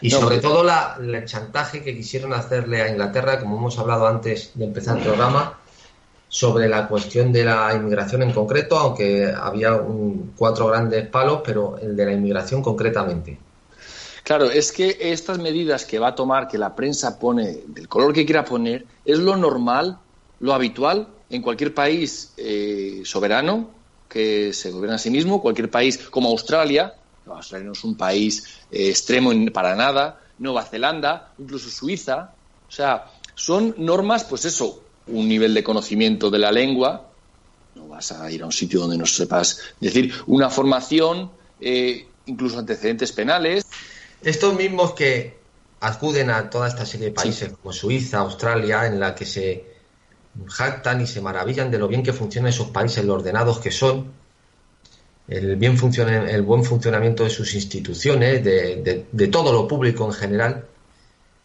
Y 0.00 0.10
sobre 0.10 0.38
pues- 0.38 0.40
todo 0.40 0.64
la, 0.64 0.98
el 1.00 1.24
chantaje 1.24 1.84
que 1.84 1.94
quisieron 1.94 2.32
hacerle 2.32 2.82
a 2.82 2.88
Inglaterra, 2.88 3.38
como 3.38 3.56
hemos 3.56 3.78
hablado 3.78 4.08
antes 4.08 4.50
de 4.54 4.64
empezar 4.64 4.96
el 4.96 5.04
programa, 5.04 5.56
sobre 6.26 6.68
la 6.68 6.88
cuestión 6.88 7.30
de 7.30 7.44
la 7.44 7.72
inmigración 7.76 8.22
en 8.22 8.32
concreto, 8.32 8.76
aunque 8.76 9.32
había 9.32 9.80
cuatro 10.36 10.66
grandes 10.66 11.06
palos, 11.06 11.42
pero 11.44 11.78
el 11.78 11.94
de 11.94 12.06
la 12.06 12.12
inmigración 12.12 12.60
concretamente. 12.60 13.38
Claro, 14.24 14.50
es 14.50 14.72
que 14.72 14.96
estas 14.98 15.38
medidas 15.38 15.84
que 15.84 15.98
va 15.98 16.08
a 16.08 16.14
tomar, 16.14 16.48
que 16.48 16.56
la 16.56 16.74
prensa 16.74 17.18
pone, 17.18 17.58
del 17.66 17.88
color 17.88 18.14
que 18.14 18.24
quiera 18.24 18.42
poner, 18.42 18.86
es 19.04 19.18
lo 19.18 19.36
normal, 19.36 19.98
lo 20.40 20.54
habitual 20.54 21.08
en 21.28 21.42
cualquier 21.42 21.74
país 21.74 22.32
eh, 22.38 23.02
soberano 23.04 23.68
que 24.08 24.54
se 24.54 24.70
gobierna 24.70 24.96
a 24.96 24.98
sí 24.98 25.10
mismo, 25.10 25.42
cualquier 25.42 25.70
país 25.70 25.98
como 25.98 26.30
Australia, 26.30 26.94
Australia 27.26 27.66
no 27.66 27.72
es 27.72 27.84
un 27.84 27.96
país 27.96 28.60
eh, 28.70 28.88
extremo 28.88 29.30
para 29.52 29.76
nada, 29.76 30.20
Nueva 30.38 30.64
Zelanda, 30.64 31.32
incluso 31.38 31.68
Suiza, 31.68 32.32
o 32.66 32.72
sea, 32.72 33.10
son 33.34 33.74
normas, 33.76 34.24
pues 34.24 34.46
eso, 34.46 34.82
un 35.06 35.28
nivel 35.28 35.52
de 35.52 35.62
conocimiento 35.62 36.30
de 36.30 36.38
la 36.38 36.50
lengua, 36.50 37.10
no 37.74 37.88
vas 37.88 38.10
a 38.12 38.30
ir 38.30 38.42
a 38.42 38.46
un 38.46 38.52
sitio 38.52 38.80
donde 38.80 38.96
no 38.96 39.04
sepas 39.04 39.60
decir, 39.80 40.14
una 40.26 40.48
formación, 40.48 41.30
eh, 41.60 42.06
incluso 42.26 42.58
antecedentes 42.58 43.12
penales, 43.12 43.66
estos 44.24 44.54
mismos 44.54 44.94
que 44.94 45.36
acuden 45.80 46.30
a 46.30 46.48
toda 46.48 46.68
esta 46.68 46.86
serie 46.86 47.06
de 47.06 47.12
países 47.12 47.52
como 47.52 47.72
Suiza, 47.72 48.18
Australia, 48.18 48.86
en 48.86 48.98
la 48.98 49.14
que 49.14 49.26
se 49.26 49.64
jactan 50.46 51.00
y 51.00 51.06
se 51.06 51.20
maravillan 51.20 51.70
de 51.70 51.78
lo 51.78 51.88
bien 51.88 52.02
que 52.02 52.12
funcionan 52.12 52.48
esos 52.48 52.68
países, 52.68 53.04
lo 53.04 53.14
ordenados 53.14 53.58
que 53.58 53.70
son, 53.70 54.12
el, 55.28 55.56
bien 55.56 55.78
el 56.28 56.42
buen 56.42 56.64
funcionamiento 56.64 57.24
de 57.24 57.30
sus 57.30 57.54
instituciones, 57.54 58.42
de, 58.42 59.28
todo 59.30 59.52
lo 59.52 59.68
público 59.68 60.04
en 60.06 60.12
general, 60.12 60.64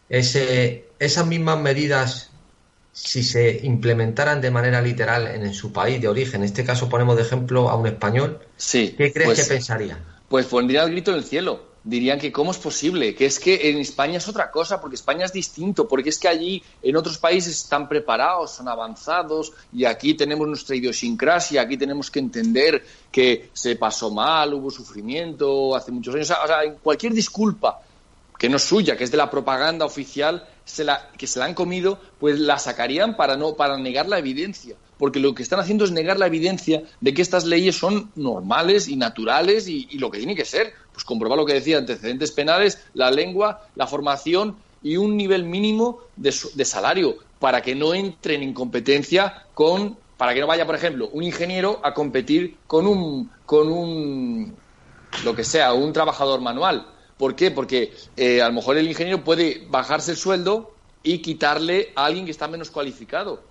ese, 0.08 0.86
esas 0.98 1.26
mismas 1.26 1.60
medidas, 1.60 2.30
si 2.92 3.22
se 3.22 3.60
implementaran 3.62 4.40
de 4.40 4.50
manera 4.50 4.82
literal 4.82 5.28
en, 5.28 5.54
su 5.54 5.72
país 5.72 6.00
de 6.00 6.08
origen, 6.08 6.40
en 6.40 6.46
este 6.46 6.64
caso 6.64 6.88
ponemos 6.88 7.16
de 7.16 7.22
ejemplo 7.22 7.68
a 7.68 7.76
un 7.76 7.86
español, 7.86 8.40
¿qué 8.72 9.12
crees 9.12 9.26
pues 9.26 9.42
que 9.42 9.54
pensaría? 9.54 9.98
Pues 10.28 10.46
pondría 10.46 10.82
el 10.84 10.92
grito 10.92 11.12
en 11.12 11.18
el 11.18 11.24
cielo 11.24 11.69
dirían 11.82 12.18
que 12.18 12.30
cómo 12.30 12.50
es 12.50 12.58
posible, 12.58 13.14
que 13.14 13.26
es 13.26 13.38
que 13.38 13.70
en 13.70 13.78
España 13.78 14.18
es 14.18 14.28
otra 14.28 14.50
cosa, 14.50 14.80
porque 14.80 14.96
España 14.96 15.24
es 15.24 15.32
distinto, 15.32 15.88
porque 15.88 16.10
es 16.10 16.18
que 16.18 16.28
allí 16.28 16.62
en 16.82 16.96
otros 16.96 17.18
países 17.18 17.56
están 17.56 17.88
preparados, 17.88 18.52
son 18.52 18.68
avanzados 18.68 19.52
y 19.72 19.84
aquí 19.84 20.14
tenemos 20.14 20.46
nuestra 20.46 20.76
idiosincrasia, 20.76 21.62
aquí 21.62 21.76
tenemos 21.76 22.10
que 22.10 22.18
entender 22.18 22.84
que 23.10 23.50
se 23.52 23.76
pasó 23.76 24.10
mal, 24.10 24.52
hubo 24.54 24.70
sufrimiento 24.70 25.74
hace 25.74 25.90
muchos 25.90 26.14
años, 26.14 26.30
o 26.30 26.46
sea, 26.46 26.74
cualquier 26.82 27.14
disculpa 27.14 27.80
que 28.38 28.48
no 28.48 28.56
es 28.56 28.62
suya, 28.62 28.96
que 28.96 29.04
es 29.04 29.10
de 29.10 29.18
la 29.18 29.30
propaganda 29.30 29.84
oficial, 29.84 30.46
se 30.64 30.82
la, 30.82 31.10
que 31.16 31.26
se 31.26 31.38
la 31.38 31.44
han 31.44 31.52
comido, 31.52 32.00
pues 32.18 32.38
la 32.38 32.58
sacarían 32.58 33.14
para 33.14 33.36
no 33.36 33.54
para 33.54 33.76
negar 33.76 34.08
la 34.08 34.18
evidencia, 34.18 34.76
porque 34.96 35.20
lo 35.20 35.34
que 35.34 35.42
están 35.42 35.60
haciendo 35.60 35.84
es 35.84 35.90
negar 35.90 36.18
la 36.18 36.26
evidencia 36.26 36.82
de 37.00 37.12
que 37.12 37.20
estas 37.20 37.44
leyes 37.44 37.76
son 37.76 38.10
normales 38.16 38.88
y 38.88 38.96
naturales 38.96 39.68
y, 39.68 39.88
y 39.90 39.98
lo 39.98 40.10
que 40.10 40.18
tiene 40.18 40.34
que 40.34 40.46
ser, 40.46 40.72
pues 41.00 41.06
comprobar 41.06 41.38
lo 41.38 41.46
que 41.46 41.54
decía, 41.54 41.78
antecedentes 41.78 42.30
penales, 42.30 42.78
la 42.92 43.10
lengua, 43.10 43.66
la 43.74 43.86
formación 43.86 44.56
y 44.82 44.98
un 44.98 45.16
nivel 45.16 45.44
mínimo 45.44 46.00
de, 46.16 46.30
salario 46.30 47.16
para 47.38 47.62
que 47.62 47.74
no 47.74 47.94
entren 47.94 48.42
en 48.42 48.52
competencia 48.52 49.46
con, 49.54 49.96
para 50.18 50.34
que 50.34 50.40
no 50.40 50.46
vaya, 50.46 50.66
por 50.66 50.74
ejemplo, 50.74 51.08
un 51.12 51.22
ingeniero 51.22 51.80
a 51.82 51.94
competir 51.94 52.58
con 52.66 52.86
un, 52.86 53.30
con 53.46 53.68
un, 53.72 54.54
lo 55.24 55.34
que 55.34 55.42
sea, 55.42 55.72
un 55.72 55.90
trabajador 55.94 56.42
manual. 56.42 56.86
¿Por 57.16 57.34
qué? 57.34 57.50
Porque 57.50 57.94
eh, 58.16 58.42
a 58.42 58.48
lo 58.48 58.54
mejor 58.54 58.76
el 58.76 58.86
ingeniero 58.86 59.24
puede 59.24 59.66
bajarse 59.70 60.10
el 60.10 60.16
sueldo 60.18 60.74
y 61.02 61.18
quitarle 61.18 61.92
a 61.96 62.04
alguien 62.04 62.26
que 62.26 62.30
está 62.30 62.46
menos 62.46 62.70
cualificado. 62.70 63.42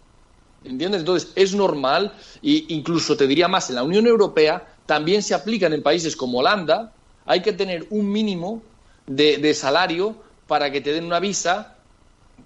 ¿Entiendes? 0.63 0.99
Entonces, 0.99 1.31
es 1.35 1.55
normal, 1.55 2.13
e 2.43 2.65
incluso 2.67 3.17
te 3.17 3.25
diría 3.25 3.47
más, 3.47 3.69
en 3.69 3.75
la 3.77 3.83
Unión 3.83 4.05
Europea 4.05 4.75
también 4.85 5.23
se 5.23 5.33
aplican 5.33 5.73
en 5.73 5.81
países 5.81 6.15
como 6.15 6.39
Holanda, 6.39 6.93
hay 7.29 7.43
que 7.43 7.53
tener 7.53 7.85
un 7.91 8.11
mínimo 8.11 8.63
de, 9.05 9.53
salario 9.53 10.15
para 10.47 10.71
que 10.71 10.81
te 10.81 10.91
den 10.91 11.05
una 11.05 11.19
visa, 11.19 11.75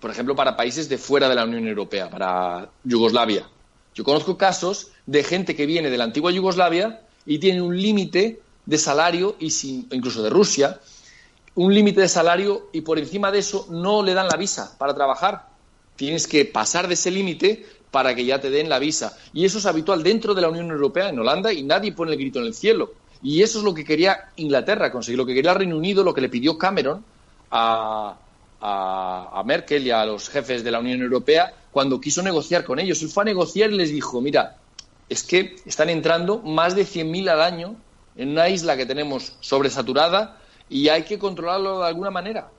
por 0.02 0.12
ejemplo, 0.12 0.36
para 0.36 0.58
países 0.58 0.90
de 0.90 0.98
fuera 0.98 1.30
de 1.30 1.36
la 1.36 1.46
Unión 1.46 1.66
Europea, 1.66 2.10
para 2.10 2.70
Yugoslavia. 2.84 3.48
Yo 3.96 4.04
conozco 4.04 4.38
casos 4.38 4.92
de 5.06 5.24
gente 5.24 5.56
que 5.56 5.66
viene 5.66 5.90
de 5.90 5.98
la 5.98 6.04
antigua 6.04 6.32
Yugoslavia 6.32 7.02
y 7.26 7.40
tiene 7.40 7.62
un 7.62 7.82
límite 7.82 8.42
de 8.66 8.78
salario, 8.78 9.38
y 9.40 9.52
sin, 9.52 9.88
incluso 9.90 10.22
de 10.22 10.30
Rusia, 10.30 10.82
un 11.56 11.74
límite 11.74 12.02
de 12.02 12.10
salario 12.10 12.68
y 12.74 12.82
por 12.82 13.00
encima 13.00 13.32
de 13.32 13.40
eso 13.40 13.68
no 13.70 14.04
le 14.04 14.14
dan 14.14 14.28
la 14.28 14.36
visa 14.36 14.78
para 14.78 14.94
trabajar. 14.94 15.48
Tienes 15.96 16.28
que 16.28 16.44
pasar 16.44 16.90
de 16.90 16.96
ese 16.96 17.10
límite 17.10 17.66
para 17.90 18.16
que 18.16 18.26
ya 18.26 18.42
te 18.42 18.50
den 18.50 18.68
la 18.68 18.80
visa. 18.80 19.18
Y 19.32 19.46
eso 19.46 19.60
es 19.60 19.66
habitual 19.66 20.04
dentro 20.04 20.34
de 20.34 20.42
la 20.42 20.50
Unión 20.50 20.70
Europea, 20.72 21.08
en 21.08 21.20
Holanda, 21.20 21.54
y 21.54 21.64
nadie 21.64 21.94
pone 21.94 22.12
el 22.12 22.18
grito 22.18 22.40
en 22.40 22.48
el 22.48 22.54
cielo. 22.54 22.92
Y 23.24 23.42
eso 23.42 23.60
es 23.60 23.64
lo 23.64 23.74
que 23.74 23.86
quería 23.86 24.32
Inglaterra 24.36 24.92
conseguir, 24.92 25.18
lo 25.18 25.26
que 25.26 25.34
quería 25.34 25.54
Reino 25.54 25.78
Unido, 25.78 26.04
lo 26.04 26.14
que 26.14 26.22
le 26.22 26.30
pidió 26.30 26.58
Cameron 26.58 27.04
a, 27.50 28.18
Merkel 29.46 29.88
y 29.88 29.92
a 29.92 30.06
los 30.06 30.30
jefes 30.30 30.64
de 30.64 30.72
la 30.72 30.80
Unión 30.80 31.02
Europea 31.02 31.54
cuando 31.72 32.00
quiso 32.02 32.22
negociar 32.22 32.64
con 32.66 32.80
ellos. 32.80 33.02
Él 33.02 33.10
fue 33.10 33.24
a 33.24 33.26
negociar 33.26 33.72
y 33.72 33.78
les 33.78 33.90
dijo, 33.90 34.22
mira, 34.22 34.58
es 35.10 35.24
que 35.24 35.56
están 35.66 35.90
entrando 35.90 36.40
más 36.40 36.76
de 36.76 36.84
100.000 36.84 37.30
al 37.30 37.42
año 37.42 37.76
en 38.16 38.30
una 38.30 38.50
isla 38.50 38.78
que 38.78 38.86
tenemos 38.86 39.34
sobresaturada 39.40 40.38
y 40.70 40.90
hay 40.90 41.04
que 41.04 41.18
controlarlo 41.18 41.80
de 41.80 41.88
alguna 41.88 42.12
manera. 42.12 42.50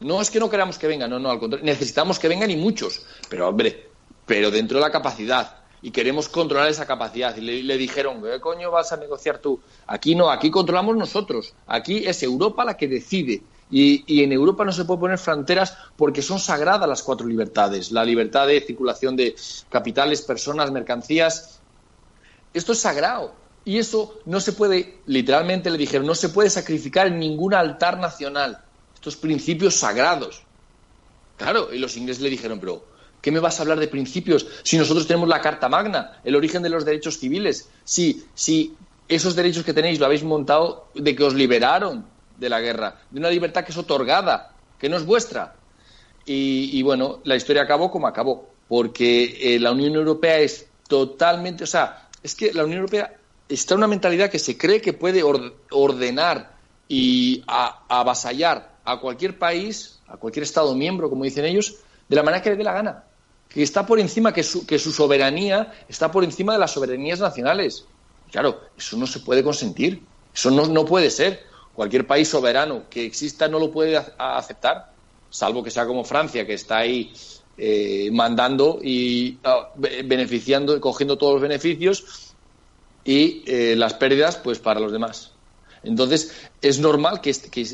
No 0.00 0.20
es 0.20 0.30
que 0.30 0.38
no 0.38 0.50
queramos 0.50 0.78
que 0.78 0.86
vengan, 0.86 1.10
no, 1.10 1.18
no, 1.18 1.30
al 1.30 1.38
contrario, 1.38 1.64
necesitamos 1.64 2.18
que 2.18 2.28
vengan 2.28 2.50
y 2.50 2.56
muchos, 2.56 3.04
pero 3.28 3.48
hombre, 3.48 3.88
pero 4.26 4.50
dentro 4.50 4.78
de 4.78 4.84
la 4.84 4.90
capacidad 4.90 5.65
y 5.86 5.92
queremos 5.92 6.28
controlar 6.28 6.68
esa 6.68 6.84
capacidad. 6.84 7.36
Y 7.36 7.62
le, 7.62 7.76
dijeron, 7.78 8.20
¿qué 8.20 8.40
coño 8.40 8.72
vas 8.72 8.90
a 8.90 8.96
negociar 8.96 9.38
tú? 9.38 9.60
Aquí 9.86 10.16
no, 10.16 10.32
aquí 10.32 10.50
controlamos 10.50 10.96
nosotros. 10.96 11.54
Aquí 11.68 12.02
es 12.04 12.24
Europa 12.24 12.64
la 12.64 12.76
que 12.76 12.88
decide. 12.88 13.40
Y, 13.70 14.02
y, 14.08 14.24
en 14.24 14.32
Europa 14.32 14.64
no 14.64 14.72
se 14.72 14.84
puede 14.84 14.98
poner 14.98 15.18
fronteras 15.18 15.78
porque 15.94 16.22
son 16.22 16.40
sagradas 16.40 16.88
las 16.88 17.04
cuatro 17.04 17.28
libertades. 17.28 17.92
La 17.92 18.04
libertad 18.04 18.48
de 18.48 18.60
circulación 18.62 19.14
de 19.14 19.36
capitales, 19.68 20.22
personas, 20.22 20.72
mercancías. 20.72 21.60
Esto 22.52 22.72
es 22.72 22.80
sagrado. 22.80 23.32
Y 23.64 23.78
eso 23.78 24.18
no 24.24 24.40
se 24.40 24.54
puede, 24.54 24.98
literalmente 25.06 25.70
le 25.70 25.78
dijeron, 25.78 26.04
no 26.04 26.16
se 26.16 26.30
puede 26.30 26.50
sacrificar 26.50 27.06
en 27.06 27.20
ningún 27.20 27.54
altar 27.54 28.00
nacional. 28.00 28.58
Estos 28.92 29.14
principios 29.14 29.76
sagrados. 29.76 30.42
Claro, 31.36 31.72
y 31.72 31.78
los 31.78 31.96
ingleses 31.96 32.24
le 32.24 32.30
dijeron, 32.30 32.58
pero 32.58 32.95
¿Qué 33.20 33.30
me 33.32 33.40
vas 33.40 33.58
a 33.58 33.62
hablar 33.62 33.80
de 33.80 33.88
principios 33.88 34.46
si 34.62 34.78
nosotros 34.78 35.06
tenemos 35.06 35.28
la 35.28 35.40
Carta 35.40 35.68
Magna, 35.68 36.20
el 36.24 36.36
origen 36.36 36.62
de 36.62 36.68
los 36.68 36.84
derechos 36.84 37.18
civiles? 37.18 37.68
Si, 37.84 38.24
esos 39.08 39.36
derechos 39.36 39.64
que 39.64 39.72
tenéis 39.72 39.98
lo 39.98 40.06
habéis 40.06 40.24
montado 40.24 40.88
de 40.94 41.14
que 41.14 41.24
os 41.24 41.34
liberaron 41.34 42.06
de 42.36 42.48
la 42.48 42.60
guerra, 42.60 43.00
de 43.10 43.18
una 43.18 43.30
libertad 43.30 43.64
que 43.64 43.72
es 43.72 43.78
otorgada, 43.78 44.52
que 44.78 44.88
no 44.88 44.96
es 44.96 45.04
vuestra. 45.04 45.54
Y, 46.24 46.82
bueno, 46.82 47.20
la 47.22 47.36
historia 47.36 47.62
acabó 47.62 47.90
como 47.90 48.08
acabó, 48.08 48.48
porque 48.66 49.54
eh, 49.54 49.60
la 49.60 49.70
Unión 49.70 49.94
Europea 49.94 50.38
es 50.38 50.66
totalmente, 50.88 51.64
o 51.64 51.68
sea, 51.68 52.08
es 52.22 52.34
que 52.34 52.52
la 52.52 52.64
Unión 52.64 52.80
Europea 52.80 53.16
está 53.48 53.74
en 53.74 53.78
una 53.78 53.86
mentalidad 53.86 54.28
que 54.28 54.40
se 54.40 54.58
cree 54.58 54.80
que 54.80 54.92
puede 54.92 55.22
ordenar 55.22 56.56
y 56.88 57.42
avasallar 57.46 58.76
a 58.84 59.00
cualquier 59.00 59.38
país, 59.38 60.00
a 60.06 60.16
cualquier 60.16 60.44
Estado 60.44 60.74
miembro, 60.74 61.10
como 61.10 61.24
dicen 61.24 61.44
ellos, 61.44 61.76
de 62.08 62.16
la 62.16 62.22
manera 62.22 62.42
que 62.42 62.50
le 62.50 62.56
dé 62.56 62.64
la 62.64 62.72
gana. 62.72 63.04
Que 63.48 63.62
está 63.62 63.86
por 63.86 64.00
encima, 64.00 64.32
que 64.32 64.42
su, 64.42 64.66
que 64.66 64.78
su 64.78 64.92
soberanía 64.92 65.72
está 65.88 66.10
por 66.10 66.24
encima 66.24 66.52
de 66.52 66.58
las 66.58 66.72
soberanías 66.72 67.20
nacionales. 67.20 67.84
Claro, 68.30 68.60
eso 68.76 68.96
no 68.96 69.06
se 69.06 69.20
puede 69.20 69.42
consentir. 69.42 70.02
Eso 70.34 70.50
no, 70.50 70.66
no 70.66 70.84
puede 70.84 71.10
ser. 71.10 71.44
Cualquier 71.74 72.06
país 72.06 72.28
soberano 72.28 72.84
que 72.88 73.04
exista 73.04 73.48
no 73.48 73.58
lo 73.58 73.70
puede 73.70 73.96
aceptar, 74.18 74.92
salvo 75.28 75.62
que 75.62 75.70
sea 75.70 75.86
como 75.86 76.04
Francia, 76.04 76.46
que 76.46 76.54
está 76.54 76.78
ahí 76.78 77.12
eh, 77.58 78.08
mandando 78.12 78.80
y 78.82 79.38
ah, 79.44 79.70
beneficiando, 79.76 80.80
cogiendo 80.80 81.18
todos 81.18 81.34
los 81.34 81.42
beneficios 81.42 82.34
y 83.04 83.42
eh, 83.46 83.74
las 83.76 83.94
pérdidas, 83.94 84.36
pues 84.36 84.58
para 84.58 84.80
los 84.80 84.90
demás. 84.90 85.32
Entonces, 85.86 86.32
es 86.60 86.78
normal 86.78 87.20
que, 87.20 87.32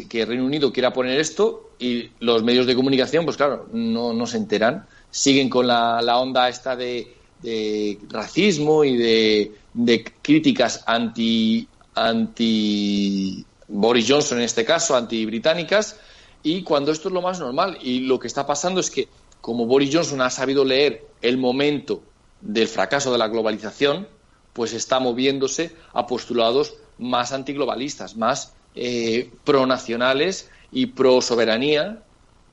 que, 0.09 0.25
Reino 0.27 0.45
Unido 0.45 0.73
quiera 0.73 0.93
poner 0.93 1.19
esto 1.19 1.71
y 1.79 2.11
los 2.21 2.43
medios 2.43 2.67
de 2.67 2.75
comunicación, 2.75 3.25
pues 3.25 3.37
claro, 3.37 3.69
no, 3.73 4.27
se 4.27 4.37
enteran. 4.37 4.87
Siguen 5.11 5.49
con 5.49 5.67
la, 5.67 6.19
onda 6.19 6.49
esta 6.49 6.77
de, 6.77 7.15
de 7.43 7.99
racismo 8.11 8.85
y 8.85 8.97
de, 8.97 9.53
de 9.75 10.05
críticas 10.23 10.85
anti, 10.87 11.67
anti 11.95 13.45
Boris 13.69 14.07
Johnson 14.09 14.39
en 14.39 14.45
este 14.45 14.65
caso, 14.65 14.95
anti-británicas, 14.95 15.97
y 16.43 16.63
cuando 16.63 16.93
esto 16.93 17.09
es 17.09 17.15
lo 17.15 17.23
más 17.23 17.41
normal. 17.41 17.79
Y 17.81 18.01
lo 18.01 18.19
que 18.19 18.27
está 18.27 18.47
pasando 18.47 18.81
es 18.81 18.91
que, 18.91 19.09
como 19.41 19.67
Boris 19.67 19.91
Johnson 19.93 20.21
ha 20.21 20.31
sabido 20.31 20.65
leer 20.65 21.07
el 21.23 21.39
momento 21.39 22.03
del 22.41 22.69
fracaso 22.69 23.11
de 23.11 23.19
la 23.19 23.29
globalización, 23.29 24.07
pues 24.53 24.75
está 24.75 25.01
moviéndose 25.01 25.75
a 25.95 26.07
postulados 26.07 26.75
más 26.99 27.33
antiglobalistas, 27.33 28.17
más 28.17 28.55
eh, 28.75 29.31
pronacionales 29.45 30.51
y 30.71 30.87
pro 30.87 31.21
soberanía, 31.21 32.03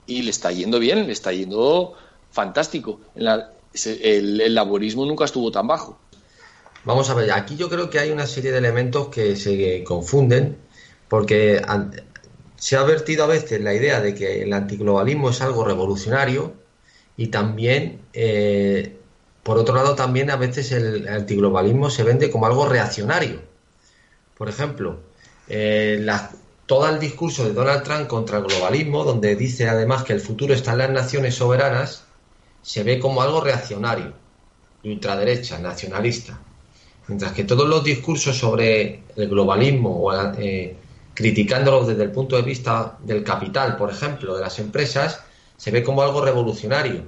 y 0.05 0.23
le 0.23 0.31
está 0.31 0.51
yendo 0.51 0.79
bien, 0.79 1.05
le 1.05 1.13
está 1.13 1.31
yendo 1.31 1.93
fantástico. 2.31 2.99
el, 3.15 4.41
el 4.41 4.55
laborismo 4.55 5.05
nunca 5.05 5.25
estuvo 5.25 5.51
tan 5.51 5.67
bajo. 5.67 5.99
Vamos 6.85 7.09
a 7.09 7.13
ver, 7.13 7.31
aquí 7.31 7.55
yo 7.55 7.69
creo 7.69 7.89
que 7.89 7.99
hay 7.99 8.11
una 8.11 8.25
serie 8.25 8.51
de 8.51 8.57
elementos 8.57 9.09
que 9.09 9.35
se 9.35 9.83
confunden, 9.83 10.57
porque 11.07 11.61
se 12.55 12.75
ha 12.75 12.83
vertido 12.83 13.25
a 13.25 13.27
veces 13.27 13.61
la 13.61 13.73
idea 13.73 14.01
de 14.01 14.15
que 14.15 14.43
el 14.43 14.53
antiglobalismo 14.53 15.29
es 15.29 15.41
algo 15.41 15.63
revolucionario 15.65 16.53
y 17.17 17.27
también 17.27 18.01
eh, 18.13 18.99
por 19.43 19.57
otro 19.57 19.73
lado, 19.73 19.95
también 19.95 20.29
a 20.29 20.35
veces 20.35 20.71
el 20.71 21.07
antiglobalismo 21.07 21.89
se 21.89 22.03
vende 22.03 22.29
como 22.29 22.45
algo 22.45 22.67
reaccionario. 22.67 23.41
Por 24.39 24.47
ejemplo, 24.47 25.01
eh, 25.49 26.07
todo 26.65 26.87
el 26.87 26.97
discurso 26.97 27.43
de 27.43 27.51
Donald 27.51 27.83
Trump 27.83 28.07
contra 28.07 28.37
el 28.37 28.45
globalismo, 28.45 29.03
donde 29.03 29.35
dice 29.35 29.67
además 29.67 30.03
que 30.03 30.13
el 30.13 30.21
futuro 30.21 30.53
está 30.53 30.71
en 30.71 30.77
las 30.77 30.91
naciones 30.91 31.35
soberanas, 31.35 32.05
se 32.61 32.83
ve 32.83 32.99
como 32.99 33.21
algo 33.21 33.41
reaccionario, 33.41 34.13
de 34.81 34.91
ultraderecha, 34.93 35.59
nacionalista. 35.59 36.39
Mientras 37.09 37.33
que 37.33 37.43
todos 37.43 37.67
los 37.67 37.83
discursos 37.83 38.37
sobre 38.37 39.03
el 39.17 39.27
globalismo 39.27 40.03
o 40.03 40.13
eh, 40.37 40.77
criticándolo 41.13 41.85
desde 41.85 42.03
el 42.03 42.11
punto 42.11 42.37
de 42.37 42.43
vista 42.43 42.97
del 43.03 43.25
capital, 43.25 43.75
por 43.75 43.89
ejemplo, 43.89 44.37
de 44.37 44.41
las 44.41 44.57
empresas, 44.59 45.19
se 45.57 45.69
ve 45.69 45.83
como 45.83 46.01
algo 46.01 46.21
revolucionario. 46.21 47.03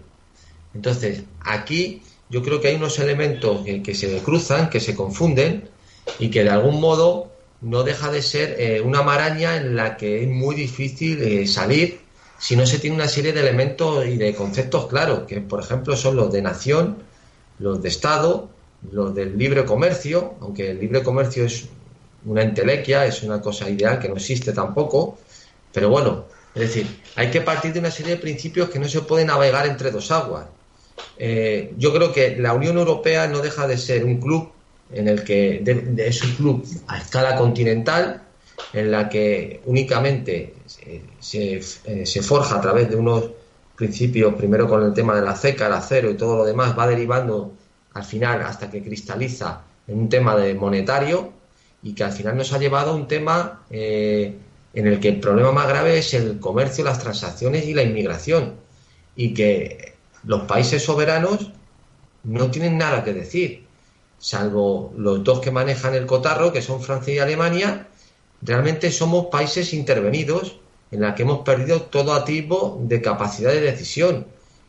Entonces, 0.74 1.24
aquí 1.40 2.02
yo 2.30 2.44
creo 2.44 2.60
que 2.60 2.68
hay 2.68 2.76
unos 2.76 3.00
elementos 3.00 3.64
que, 3.64 3.96
se 3.96 4.18
cruzan, 4.18 4.70
que 4.70 4.82
se 4.82 4.96
confunden 4.96 5.71
y 6.20 6.30
que 6.30 6.44
de 6.44 6.50
algún 6.50 6.80
modo 6.80 7.32
no 7.62 7.84
deja 7.84 8.12
de 8.12 8.22
ser 8.22 8.56
eh, 8.60 8.82
una 8.82 9.04
maraña 9.04 9.56
en 9.56 9.76
la 9.76 9.98
que 9.98 10.24
es 10.24 10.30
muy 10.30 10.56
difícil 10.56 11.22
eh, 11.22 11.48
salir 11.48 12.00
si 12.40 12.56
no 12.56 12.66
se 12.66 12.80
tiene 12.80 12.96
una 12.96 13.08
serie 13.08 13.34
de 13.34 13.40
elementos 13.40 14.06
y 14.08 14.18
de 14.18 14.34
conceptos 14.34 14.88
claros, 14.88 15.28
que 15.28 15.42
por 15.42 15.60
ejemplo 15.60 15.96
son 15.96 16.16
los 16.16 16.32
de 16.32 16.42
nación, 16.42 16.98
los 17.60 17.84
de 17.84 17.90
Estado, 17.90 18.50
los 18.92 19.14
del 19.14 19.38
libre 19.38 19.64
comercio, 19.64 20.34
aunque 20.42 20.72
el 20.72 20.80
libre 20.80 21.04
comercio 21.04 21.46
es 21.46 21.66
una 22.26 22.42
entelequia, 22.42 23.06
es 23.06 23.22
una 23.22 23.42
cosa 23.42 23.70
ideal 23.70 24.00
que 24.00 24.10
no 24.10 24.16
existe 24.16 24.54
tampoco, 24.54 25.20
pero 25.72 25.90
bueno, 25.90 26.26
es 26.56 26.62
decir, 26.62 26.88
hay 27.16 27.30
que 27.30 27.42
partir 27.42 27.74
de 27.74 27.80
una 27.80 27.92
serie 27.92 28.16
de 28.16 28.22
principios 28.22 28.70
que 28.70 28.80
no 28.80 28.88
se 28.88 29.02
pueden 29.02 29.28
navegar 29.28 29.68
entre 29.68 29.92
dos 29.92 30.10
aguas. 30.10 30.48
Eh, 31.18 31.74
yo 31.78 31.94
creo 31.94 32.12
que 32.12 32.38
la 32.38 32.54
Unión 32.54 32.78
Europea 32.78 33.28
no 33.28 33.40
deja 33.40 33.68
de 33.68 33.78
ser 33.78 34.04
un 34.04 34.20
club 34.20 34.52
en 34.94 35.08
el 35.08 35.24
que 35.24 35.64
es 35.98 36.24
un 36.24 36.32
club 36.36 36.66
a 36.88 36.98
escala 36.98 37.36
continental, 37.36 38.24
en 38.74 38.92
la 38.92 39.10
que 39.10 39.62
únicamente 39.66 40.54
se, 41.20 41.62
eh, 41.86 42.06
se, 42.06 42.22
forja 42.22 42.58
a 42.58 42.62
través 42.62 42.90
de 42.90 42.96
unos 42.96 43.32
principios, 43.76 44.36
primero 44.36 44.68
con 44.68 44.84
el 44.84 44.94
tema 44.94 45.16
de 45.16 45.22
la 45.22 45.36
ceca, 45.36 45.68
el 45.68 45.74
acero 45.74 46.10
y 46.10 46.16
todo 46.16 46.38
lo 46.38 46.46
demás, 46.46 46.78
va 46.78 46.88
derivando 46.88 47.54
al 47.94 48.04
final 48.04 48.42
hasta 48.44 48.70
que 48.70 48.84
cristaliza 48.84 49.64
en 49.88 50.00
un 50.00 50.10
tema 50.10 50.36
de 50.36 50.54
monetario 50.54 51.34
y 51.84 51.94
que 51.94 52.04
al 52.04 52.12
final 52.12 52.38
nos 52.38 52.54
ha 52.54 52.60
llevado 52.60 52.92
a 52.92 52.96
un 52.96 53.08
tema 53.08 53.64
eh, 53.70 54.36
en 54.74 54.88
el 54.88 55.00
que 55.00 55.10
el 55.10 55.20
problema 55.20 55.52
más 55.52 55.68
grave 55.68 55.98
es 55.98 56.14
el 56.14 56.40
comercio, 56.40 56.84
las 56.84 57.00
transacciones 57.00 57.66
y 57.66 57.74
la 57.74 57.84
inmigración 57.84 58.56
y 59.16 59.34
que 59.34 59.94
los 60.24 60.44
países 60.44 60.84
soberanos 60.84 61.52
no 62.24 62.52
tienen 62.52 62.78
nada 62.78 63.04
que 63.04 63.14
decir, 63.14 63.66
salvo 64.22 64.94
los 64.96 65.22
dos 65.26 65.42
que 65.42 65.52
manejan 65.52 65.94
el 65.96 66.06
cotarro, 66.06 66.54
que 66.54 66.62
son 66.62 66.82
Francia 66.82 67.14
y 67.14 67.20
Alemania, 67.20 67.90
realmente 68.42 68.90
somos 68.92 69.26
países 69.26 69.74
intervenidos 69.74 70.60
en 70.92 71.02
la 71.02 71.14
que 71.14 71.24
hemos 71.24 71.40
perdido 71.40 71.82
todo 71.82 72.14
atisbo 72.14 72.80
de 72.84 73.02
capacidad 73.02 73.52
de 73.52 73.60
decisión. 73.60 74.28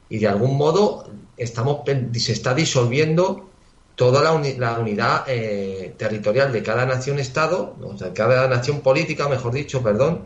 Y 0.09 0.19
de 0.19 0.27
algún 0.27 0.57
modo 0.57 1.09
estamos 1.37 1.83
se 2.15 2.33
está 2.33 2.55
disolviendo 2.55 3.49
toda 3.95 4.23
la, 4.23 4.33
unidad 4.33 5.25
eh, 5.29 5.95
territorial 5.97 6.53
de 6.53 6.65
cada 6.65 6.85
nación-estado, 6.85 7.77
o 7.81 7.97
sea, 7.97 8.13
cada 8.13 8.49
nación 8.49 8.81
política, 8.81 9.29
mejor 9.29 9.53
dicho, 9.53 9.83
perdón, 9.83 10.23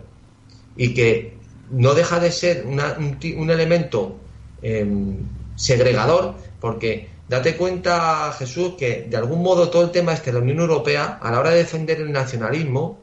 y 0.77 0.95
que 0.95 1.37
no 1.71 1.93
deja 1.93 2.21
de 2.21 2.33
ser 2.33 2.65
un 2.65 3.51
elemento 3.51 4.17
Em, 4.63 5.19
segregador, 5.55 6.35
porque 6.61 7.09
date 7.29 7.57
cuenta, 7.57 8.33
Jesús, 8.39 8.75
que 8.79 9.07
de 9.09 9.17
algún 9.17 9.43
modo 9.43 9.69
todo 9.69 9.83
el 9.85 9.91
tema 9.91 10.13
este 10.13 10.31
de 10.31 10.39
la 10.39 10.43
Unión 10.43 10.61
Europea, 10.61 11.19
a 11.21 11.31
la 11.31 11.41
hora 11.41 11.51
de 11.51 11.59
defender 11.59 12.01
el 12.01 12.13
nacionalismo 12.13 13.01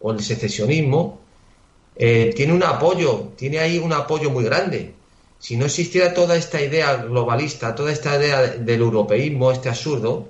o 0.00 0.12
el 0.12 0.20
secesionismo, 0.20 1.20
eh, 1.96 2.32
tiene 2.34 2.52
un 2.52 2.62
apoyo, 2.62 3.32
tiene 3.36 3.58
ahí 3.58 3.78
un 3.78 3.92
apoyo 3.92 4.30
muy 4.30 4.44
grande. 4.44 4.94
Si 5.38 5.56
no 5.56 5.66
existiera 5.66 6.12
toda 6.12 6.36
esta 6.36 6.60
idea 6.60 6.96
globalista, 6.96 7.74
toda 7.74 7.92
esta 7.92 8.16
idea 8.16 8.42
del 8.42 8.80
europeísmo, 8.80 9.52
este 9.52 9.68
absurdo, 9.68 10.28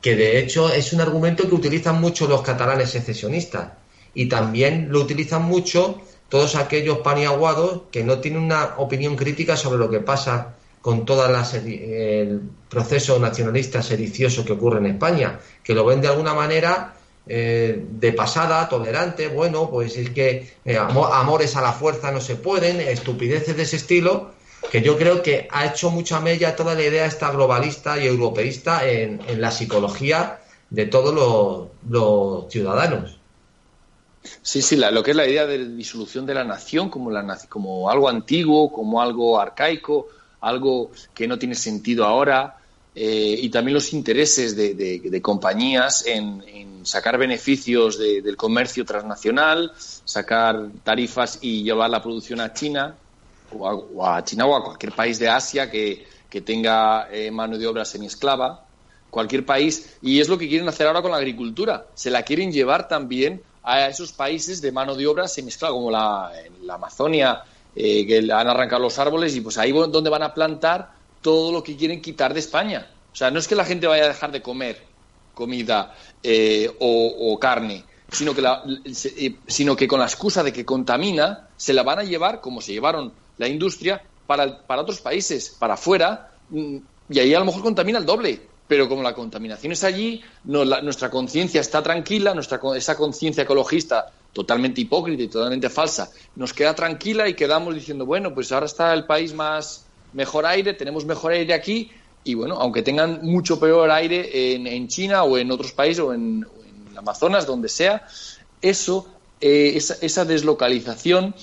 que 0.00 0.16
de 0.16 0.38
hecho 0.38 0.72
es 0.72 0.92
un 0.92 1.00
argumento 1.00 1.48
que 1.48 1.54
utilizan 1.54 2.00
mucho 2.00 2.26
los 2.26 2.42
catalanes 2.42 2.90
secesionistas 2.90 3.72
y 4.14 4.26
también 4.26 4.88
lo 4.90 5.00
utilizan 5.00 5.42
mucho 5.42 6.00
todos 6.28 6.56
aquellos 6.56 6.98
paniaguados 6.98 7.82
que 7.92 8.02
no 8.02 8.18
tienen 8.18 8.42
una 8.42 8.74
opinión 8.78 9.16
crítica 9.16 9.56
sobre 9.56 9.78
lo 9.78 9.90
que 9.90 10.00
pasa 10.00 10.54
con 10.82 11.06
todo 11.06 11.24
el 11.26 12.40
proceso 12.68 13.18
nacionalista 13.18 13.82
sedicioso 13.82 14.44
que 14.44 14.52
ocurre 14.52 14.80
en 14.80 14.86
España, 14.86 15.38
que 15.62 15.74
lo 15.74 15.86
ven 15.86 16.00
de 16.00 16.08
alguna 16.08 16.34
manera 16.34 16.94
eh, 17.26 17.86
de 17.88 18.12
pasada, 18.12 18.68
tolerante, 18.68 19.28
bueno, 19.28 19.70
pues 19.70 19.96
es 19.96 20.10
que 20.10 20.56
eh, 20.64 20.76
amores 20.76 21.54
a 21.54 21.62
la 21.62 21.72
fuerza 21.72 22.10
no 22.10 22.20
se 22.20 22.34
pueden, 22.34 22.80
estupideces 22.80 23.56
de 23.56 23.62
ese 23.62 23.76
estilo, 23.76 24.32
que 24.72 24.82
yo 24.82 24.98
creo 24.98 25.22
que 25.22 25.46
ha 25.52 25.66
hecho 25.66 25.90
mucha 25.90 26.20
mella 26.20 26.56
toda 26.56 26.74
la 26.74 26.82
idea 26.82 27.06
esta 27.06 27.30
globalista 27.30 28.00
y 28.00 28.08
europeísta 28.08 28.88
en, 28.88 29.20
la 29.40 29.52
psicología 29.52 30.40
de 30.70 30.86
todos 30.86 31.68
los 31.88 32.52
ciudadanos. 32.52 33.20
Sí, 34.42 34.62
sí, 34.62 34.76
lo 34.76 35.02
que 35.02 35.12
es 35.12 35.16
la 35.16 35.26
idea 35.26 35.46
de 35.46 35.76
disolución 35.76 36.26
de 36.26 36.34
la 36.34 36.44
nación 36.44 36.90
como, 36.90 37.10
la, 37.10 37.38
como 37.48 37.88
algo 37.88 38.08
antiguo, 38.08 38.72
como 38.72 39.00
algo 39.00 39.38
arcaico, 39.38 40.08
algo 40.42 40.90
que 41.14 41.26
no 41.26 41.38
tiene 41.38 41.54
sentido 41.54 42.04
ahora, 42.04 42.58
eh, 42.94 43.38
y 43.40 43.48
también 43.48 43.74
los 43.74 43.94
intereses 43.94 44.54
de, 44.54 45.20
compañías 45.22 46.04
en, 46.06 46.84
sacar 46.84 47.16
beneficios 47.16 47.96
del 47.98 48.36
comercio 48.36 48.84
transnacional, 48.84 49.72
sacar 50.04 50.68
tarifas 50.82 51.38
y 51.40 51.62
llevar 51.62 51.88
la 51.90 52.02
producción 52.02 52.40
a 52.40 52.52
China, 52.52 52.96
o 53.56 54.04
a, 54.04 54.24
China 54.24 54.46
o 54.46 54.56
a 54.56 54.64
cualquier 54.64 54.92
país 54.92 55.18
de 55.18 55.28
Asia 55.28 55.70
que, 55.70 56.06
tenga 56.44 57.08
eh, 57.12 57.30
mano 57.30 57.58
de 57.58 57.66
obra 57.66 57.84
semiesclava 57.84 58.64
cualquier 59.10 59.44
país, 59.44 59.98
y 60.00 60.20
es 60.20 60.28
lo 60.30 60.38
que 60.38 60.48
quieren 60.48 60.66
hacer 60.66 60.86
ahora 60.86 61.02
con 61.02 61.10
la 61.10 61.18
agricultura. 61.18 61.86
Se 61.94 62.10
la 62.10 62.22
quieren 62.22 62.50
llevar 62.50 62.88
también 62.88 63.42
a 63.62 63.86
esos 63.86 64.12
países 64.12 64.62
de 64.62 64.72
mano 64.72 64.94
de 64.94 65.06
obra 65.06 65.28
semizclada, 65.28 65.74
como 65.74 65.90
la, 65.90 66.32
en 66.44 66.66
la 66.66 66.74
Amazonia, 66.74 67.44
eh, 67.74 68.06
que 68.06 68.18
han 68.18 68.48
arrancado 68.48 68.82
los 68.82 68.98
árboles 68.98 69.34
y 69.36 69.40
pues 69.40 69.58
ahí 69.58 69.72
donde 69.72 70.10
van 70.10 70.22
a 70.22 70.34
plantar 70.34 70.92
todo 71.20 71.52
lo 71.52 71.62
que 71.62 71.76
quieren 71.76 72.02
quitar 72.02 72.34
de 72.34 72.40
España. 72.40 72.90
O 73.12 73.16
sea, 73.16 73.30
no 73.30 73.38
es 73.38 73.48
que 73.48 73.54
la 73.54 73.64
gente 73.64 73.86
vaya 73.86 74.04
a 74.04 74.08
dejar 74.08 74.32
de 74.32 74.42
comer 74.42 74.82
comida 75.34 75.94
eh, 76.22 76.70
o, 76.80 77.38
carne, 77.38 77.84
sino 78.10 78.34
que, 78.34 78.42
eh, 78.44 79.36
sino 79.46 79.76
que 79.76 79.88
con 79.88 80.00
la 80.00 80.06
excusa 80.06 80.42
de 80.42 80.52
que 80.52 80.64
contamina, 80.64 81.48
se 81.56 81.72
la 81.72 81.82
van 81.82 82.00
a 82.00 82.04
llevar, 82.04 82.40
como 82.40 82.60
se 82.60 82.72
llevaron 82.72 83.12
la 83.38 83.48
industria, 83.48 84.02
para, 84.26 84.66
para 84.66 84.82
otros 84.82 85.00
países, 85.00 85.56
para 85.58 85.74
afuera, 85.74 86.30
mm, 86.50 86.76
y 87.08 87.18
ahí 87.18 87.34
a 87.34 87.38
lo 87.38 87.46
mejor 87.46 87.62
contamina 87.62 87.98
el 87.98 88.06
doble 88.06 88.52
pero 88.72 88.88
como 88.88 89.02
la 89.02 89.14
contaminación 89.14 89.72
es 89.72 89.84
allí, 89.84 90.22
nuestra 90.44 91.10
conciencia 91.10 91.60
está 91.60 91.82
tranquila, 91.82 92.32
nuestra, 92.32 92.58
esa 92.74 92.96
conciencia 92.96 93.42
ecologista 93.42 94.10
totalmente 94.32 94.80
hipócrita 94.80 95.22
y 95.22 95.28
totalmente 95.28 95.68
falsa, 95.68 96.10
nos 96.36 96.52
queda 96.52 96.74
tranquila 96.74 97.28
y 97.28 97.34
quedamos 97.34 97.74
diciendo, 97.74 98.06
bueno, 98.06 98.34
pues 98.34 98.50
ahora 98.52 98.66
está 98.66 98.92
el 98.94 99.04
país 99.04 99.34
más 99.34 99.84
mejor 100.12 100.46
aire, 100.46 100.74
tenemos 100.74 101.04
mejor 101.04 101.32
aire 101.32 101.54
aquí, 101.54 101.90
y 102.24 102.34
bueno, 102.34 102.56
aunque 102.56 102.82
tengan 102.82 103.20
mucho 103.22 103.58
peor 103.58 103.90
aire 103.90 104.54
en, 104.54 104.88
China 104.88 105.24
o 105.24 105.38
en 105.38 105.50
otros 105.50 105.72
países 105.72 106.00
o 106.00 106.14
en, 106.14 106.46
en 106.90 106.98
Amazonas, 106.98 107.46
donde 107.46 107.68
sea, 107.68 108.06
eso, 108.60 109.08
eh, 109.40 109.72
esa, 109.76 110.24
deslocalización 110.24 111.34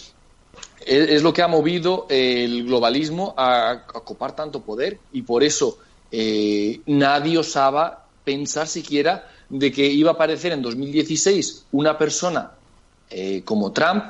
es, 0.86 1.22
lo 1.22 1.34
que 1.34 1.42
ha 1.42 1.48
movido 1.48 2.08
el 2.10 2.66
globalismo 2.66 3.34
a, 3.38 3.72
a 3.72 3.84
copar 3.84 4.36
tanto 4.36 4.62
poder 4.62 5.00
y 5.12 5.24
por 5.24 5.44
eso 5.44 5.78
eh, 6.12 6.80
nadie 6.86 7.38
osaba 7.38 8.06
pensar 8.24 8.68
siquiera 8.68 9.30
de 9.50 9.72
que 9.72 9.86
iba 9.86 10.12
a 10.12 10.14
aparecer 10.14 10.54
en 10.54 10.62
2016 10.62 11.66
una 11.72 11.98
persona 11.98 12.52
eh, 13.10 13.42
como 13.44 13.72
Trump 13.72 14.04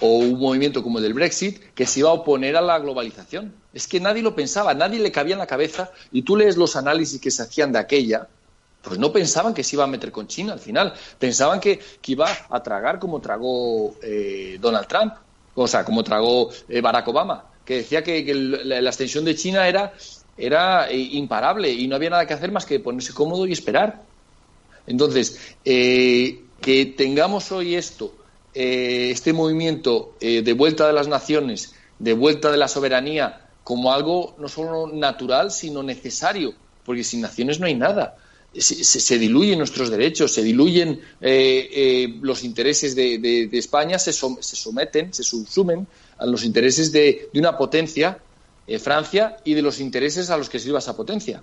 o 0.00 0.18
un 0.18 0.38
movimiento 0.38 0.82
como 0.82 0.98
el 0.98 1.04
del 1.04 1.14
Brexit 1.14 1.58
que 1.74 1.86
se 1.86 2.00
iba 2.00 2.10
a 2.10 2.14
oponer 2.14 2.56
a 2.56 2.60
la 2.60 2.78
globalización. 2.78 3.54
Es 3.72 3.86
que 3.86 4.00
nadie 4.00 4.22
lo 4.22 4.34
pensaba, 4.34 4.74
nadie 4.74 4.98
le 4.98 5.12
cabía 5.12 5.34
en 5.34 5.38
la 5.38 5.46
cabeza 5.46 5.90
y 6.10 6.22
tú 6.22 6.36
lees 6.36 6.56
los 6.56 6.76
análisis 6.76 7.20
que 7.20 7.30
se 7.30 7.42
hacían 7.42 7.72
de 7.72 7.78
aquella, 7.78 8.28
pues 8.82 8.98
no 8.98 9.12
pensaban 9.12 9.52
que 9.52 9.62
se 9.62 9.76
iba 9.76 9.84
a 9.84 9.86
meter 9.86 10.10
con 10.10 10.26
China 10.26 10.54
al 10.54 10.60
final, 10.60 10.94
pensaban 11.18 11.60
que, 11.60 11.80
iba 12.06 12.28
a 12.48 12.62
tragar 12.62 12.98
como 12.98 13.20
tragó 13.20 13.94
eh, 14.02 14.58
Donald 14.60 14.88
Trump, 14.88 15.14
o 15.54 15.68
sea, 15.68 15.84
como 15.84 16.02
tragó 16.02 16.50
Barack 16.82 17.08
Obama, 17.08 17.44
que 17.64 17.76
decía 17.76 18.02
que, 18.02 18.34
la 18.34 18.78
extensión 18.78 19.24
de 19.24 19.36
China 19.36 19.68
era 19.68 19.92
era 20.40 20.90
eh, 20.90 20.96
imparable 20.96 21.70
y 21.70 21.86
no 21.86 21.96
había 21.96 22.10
nada 22.10 22.26
que 22.26 22.34
hacer 22.34 22.50
más 22.50 22.66
que 22.66 22.80
ponerse 22.80 23.12
cómodo 23.12 23.46
y 23.46 23.52
esperar. 23.52 24.02
Entonces, 24.86 25.54
eh, 25.64 26.42
que 26.60 26.86
tengamos 26.86 27.52
hoy 27.52 27.74
esto, 27.76 28.14
eh, 28.60 29.10
este 29.10 29.32
movimiento 29.32 30.14
de 30.20 30.52
vuelta 30.52 30.86
de 30.86 30.92
las 30.92 31.08
naciones, 31.08 31.74
de 31.98 32.12
vuelta 32.12 32.50
de 32.50 32.58
la 32.58 32.68
soberanía, 32.68 33.48
como 33.64 33.92
algo 33.92 34.34
no 34.38 34.48
solo 34.48 34.86
natural, 34.86 35.50
sino 35.50 35.82
necesario, 35.82 36.54
porque 36.84 37.04
sin 37.04 37.20
naciones 37.20 37.60
no 37.60 37.66
hay 37.66 37.74
nada. 37.74 38.16
Se, 38.52 39.18
diluyen 39.18 39.58
nuestros 39.58 39.90
derechos, 39.90 40.34
se 40.34 40.42
diluyen 40.42 41.00
los 42.20 42.42
intereses 42.42 42.94
de, 42.96 43.48
España, 43.52 43.98
se, 43.98 44.12
someten, 44.12 45.14
se 45.14 45.22
subsumen 45.22 45.86
a 46.18 46.26
los 46.26 46.44
intereses 46.44 46.90
de, 46.92 47.28
de 47.32 47.38
una 47.38 47.56
potencia 47.56 48.18
eh, 48.70 48.78
Francia 48.78 49.36
y 49.44 49.54
de 49.54 49.62
los 49.62 49.80
intereses 49.80 50.30
a 50.30 50.36
los 50.36 50.48
que 50.48 50.60
sirva 50.60 50.78
esa 50.78 50.94
potencia. 50.94 51.42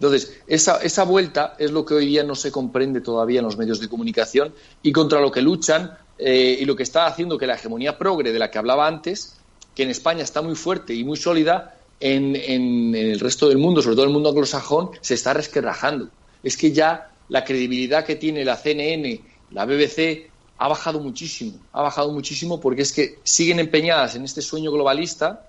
Entonces, 0.00 0.40
esa, 0.46 1.04
vuelta 1.04 1.56
es 1.58 1.72
lo 1.72 1.84
que 1.84 1.92
hoy 1.92 2.06
día 2.06 2.24
no 2.24 2.34
se 2.34 2.50
comprende 2.50 3.02
todavía 3.02 3.40
en 3.40 3.44
los 3.44 3.58
medios 3.58 3.80
de 3.80 3.88
comunicación 3.88 4.54
y 4.82 4.92
contra 4.92 5.20
lo 5.20 5.30
que 5.30 5.42
luchan 5.42 5.92
eh, 6.18 6.56
y 6.58 6.64
lo 6.64 6.74
que 6.74 6.84
está 6.84 7.04
haciendo 7.04 7.36
que 7.36 7.46
la 7.46 7.56
hegemonía 7.56 7.98
progre 7.98 8.32
de 8.32 8.38
la 8.38 8.50
que 8.50 8.56
hablaba 8.56 8.86
antes, 8.86 9.36
que 9.74 9.82
en 9.82 9.90
España 9.90 10.22
está 10.22 10.40
muy 10.40 10.54
fuerte 10.54 10.94
y 10.94 11.04
muy 11.04 11.18
sólida, 11.18 11.76
en, 12.00 12.94
el 12.94 13.20
resto 13.20 13.50
del 13.50 13.58
mundo, 13.58 13.82
sobre 13.82 13.94
todo 13.94 14.06
el 14.06 14.10
mundo 14.10 14.30
anglosajón, 14.30 14.92
se 15.02 15.12
está 15.12 15.34
resquebrajando. 15.34 16.08
Es 16.42 16.56
que 16.56 16.72
ya 16.72 17.10
la 17.28 17.44
credibilidad 17.44 18.06
que 18.06 18.16
tiene 18.16 18.42
la 18.42 18.56
CNN, 18.56 19.20
la 19.50 19.66
BBC, 19.66 20.30
ha 20.56 20.68
bajado 20.68 21.00
muchísimo, 21.00 21.58
ha 21.74 21.82
bajado 21.82 22.10
muchísimo 22.10 22.58
porque 22.58 22.82
es 22.82 22.92
que 22.94 23.18
siguen 23.22 23.60
empeñadas 23.60 24.14
en 24.14 24.24
este 24.24 24.40
sueño 24.40 24.72
globalista 24.72 25.46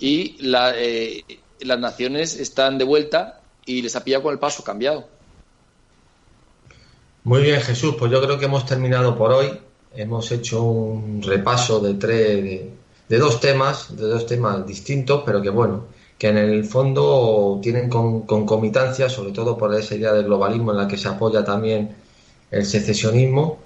y 0.00 0.36
eh, 0.40 1.22
las 1.60 1.78
naciones 1.78 2.34
están 2.40 2.78
de 2.78 2.84
vuelta 2.84 3.42
y 3.66 3.82
les 3.82 3.94
ha 3.96 4.02
pillado 4.02 4.22
con 4.22 4.32
el 4.32 4.38
paso 4.38 4.64
cambiado. 4.64 5.06
Muy 7.24 7.42
bien, 7.42 7.60
Jesús, 7.60 7.96
pues 7.98 8.10
yo 8.10 8.22
creo 8.22 8.38
que 8.38 8.46
hemos 8.46 8.64
terminado 8.64 9.18
por 9.18 9.32
hoy. 9.32 9.50
Hemos 9.94 10.30
hecho 10.32 10.62
un 10.62 11.22
repaso 11.22 11.80
de 11.80 11.94
tres, 11.94 12.62
de, 13.08 13.18
dos 13.18 13.40
temas, 13.40 13.96
de 13.96 14.06
dos 14.06 14.26
temas 14.26 14.66
distintos, 14.66 15.22
pero 15.26 15.42
que 15.42 15.50
bueno, 15.50 15.86
que 16.18 16.28
en 16.28 16.38
el 16.38 16.64
fondo 16.64 17.58
tienen 17.62 17.90
concomitancia, 17.90 19.08
sobre 19.08 19.32
todo 19.32 19.58
por 19.58 19.74
esa 19.74 19.94
idea 19.94 20.12
del 20.12 20.24
globalismo 20.24 20.70
en 20.70 20.78
la 20.78 20.88
que 20.88 20.96
se 20.96 21.08
apoya 21.08 21.44
también 21.44 21.96
el 22.50 22.64
secesionismo, 22.64 23.58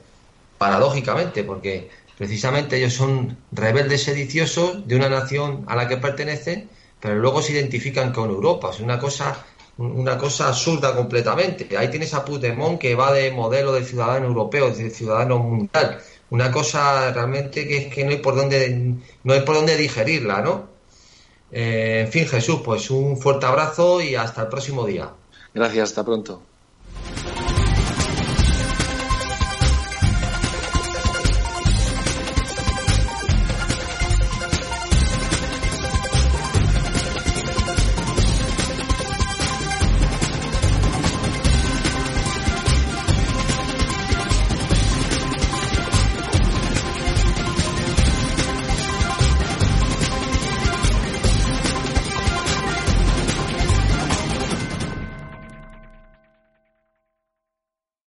paradójicamente, 0.58 1.44
porque 1.44 1.90
Precisamente 2.20 2.76
ellos 2.76 2.92
son 2.92 3.38
rebeldes 3.50 4.02
sediciosos 4.02 4.86
de 4.86 4.94
una 4.94 5.08
nación 5.08 5.64
a 5.68 5.74
la 5.74 5.88
que 5.88 5.96
pertenecen, 5.96 6.68
pero 7.00 7.14
luego 7.16 7.40
se 7.40 7.52
identifican 7.52 8.12
con 8.12 8.28
Europa. 8.28 8.68
Es 8.74 8.80
una 8.80 8.98
cosa, 8.98 9.42
una 9.80 10.18
cosa 10.18 10.48
absurda 10.48 10.94
completamente. 10.94 11.76
Ahí 11.76 11.88
tienes 11.88 12.12
a 12.12 12.24
Puigdemont 12.24 12.78
que 12.78 12.94
va 12.94 13.12
de 13.12 13.30
modelo 13.30 13.72
de 13.72 13.84
ciudadano 13.84 14.26
europeo, 14.26 14.70
de 14.70 14.90
ciudadano 14.90 15.38
mundial. 15.38 16.00
Una 16.30 16.50
cosa 16.50 17.10
realmente 17.12 17.66
que 17.66 17.78
es 17.78 17.94
que 17.94 18.04
no 18.04 18.10
hay 18.10 18.18
por 18.18 18.36
dónde, 18.36 18.94
no 19.24 19.32
hay 19.32 19.40
por 19.40 19.56
dónde 19.56 19.76
digerirla, 19.76 20.42
¿no? 20.42 20.68
Eh, 21.50 22.02
en 22.04 22.12
fin, 22.12 22.26
Jesús, 22.26 22.60
pues 22.64 22.90
un 22.90 23.16
fuerte 23.16 23.46
abrazo 23.46 24.00
y 24.00 24.14
hasta 24.14 24.42
el 24.42 24.48
próximo 24.48 24.84
día. 24.84 25.10
Gracias, 25.54 25.90
hasta 25.90 26.04
pronto. 26.04 26.42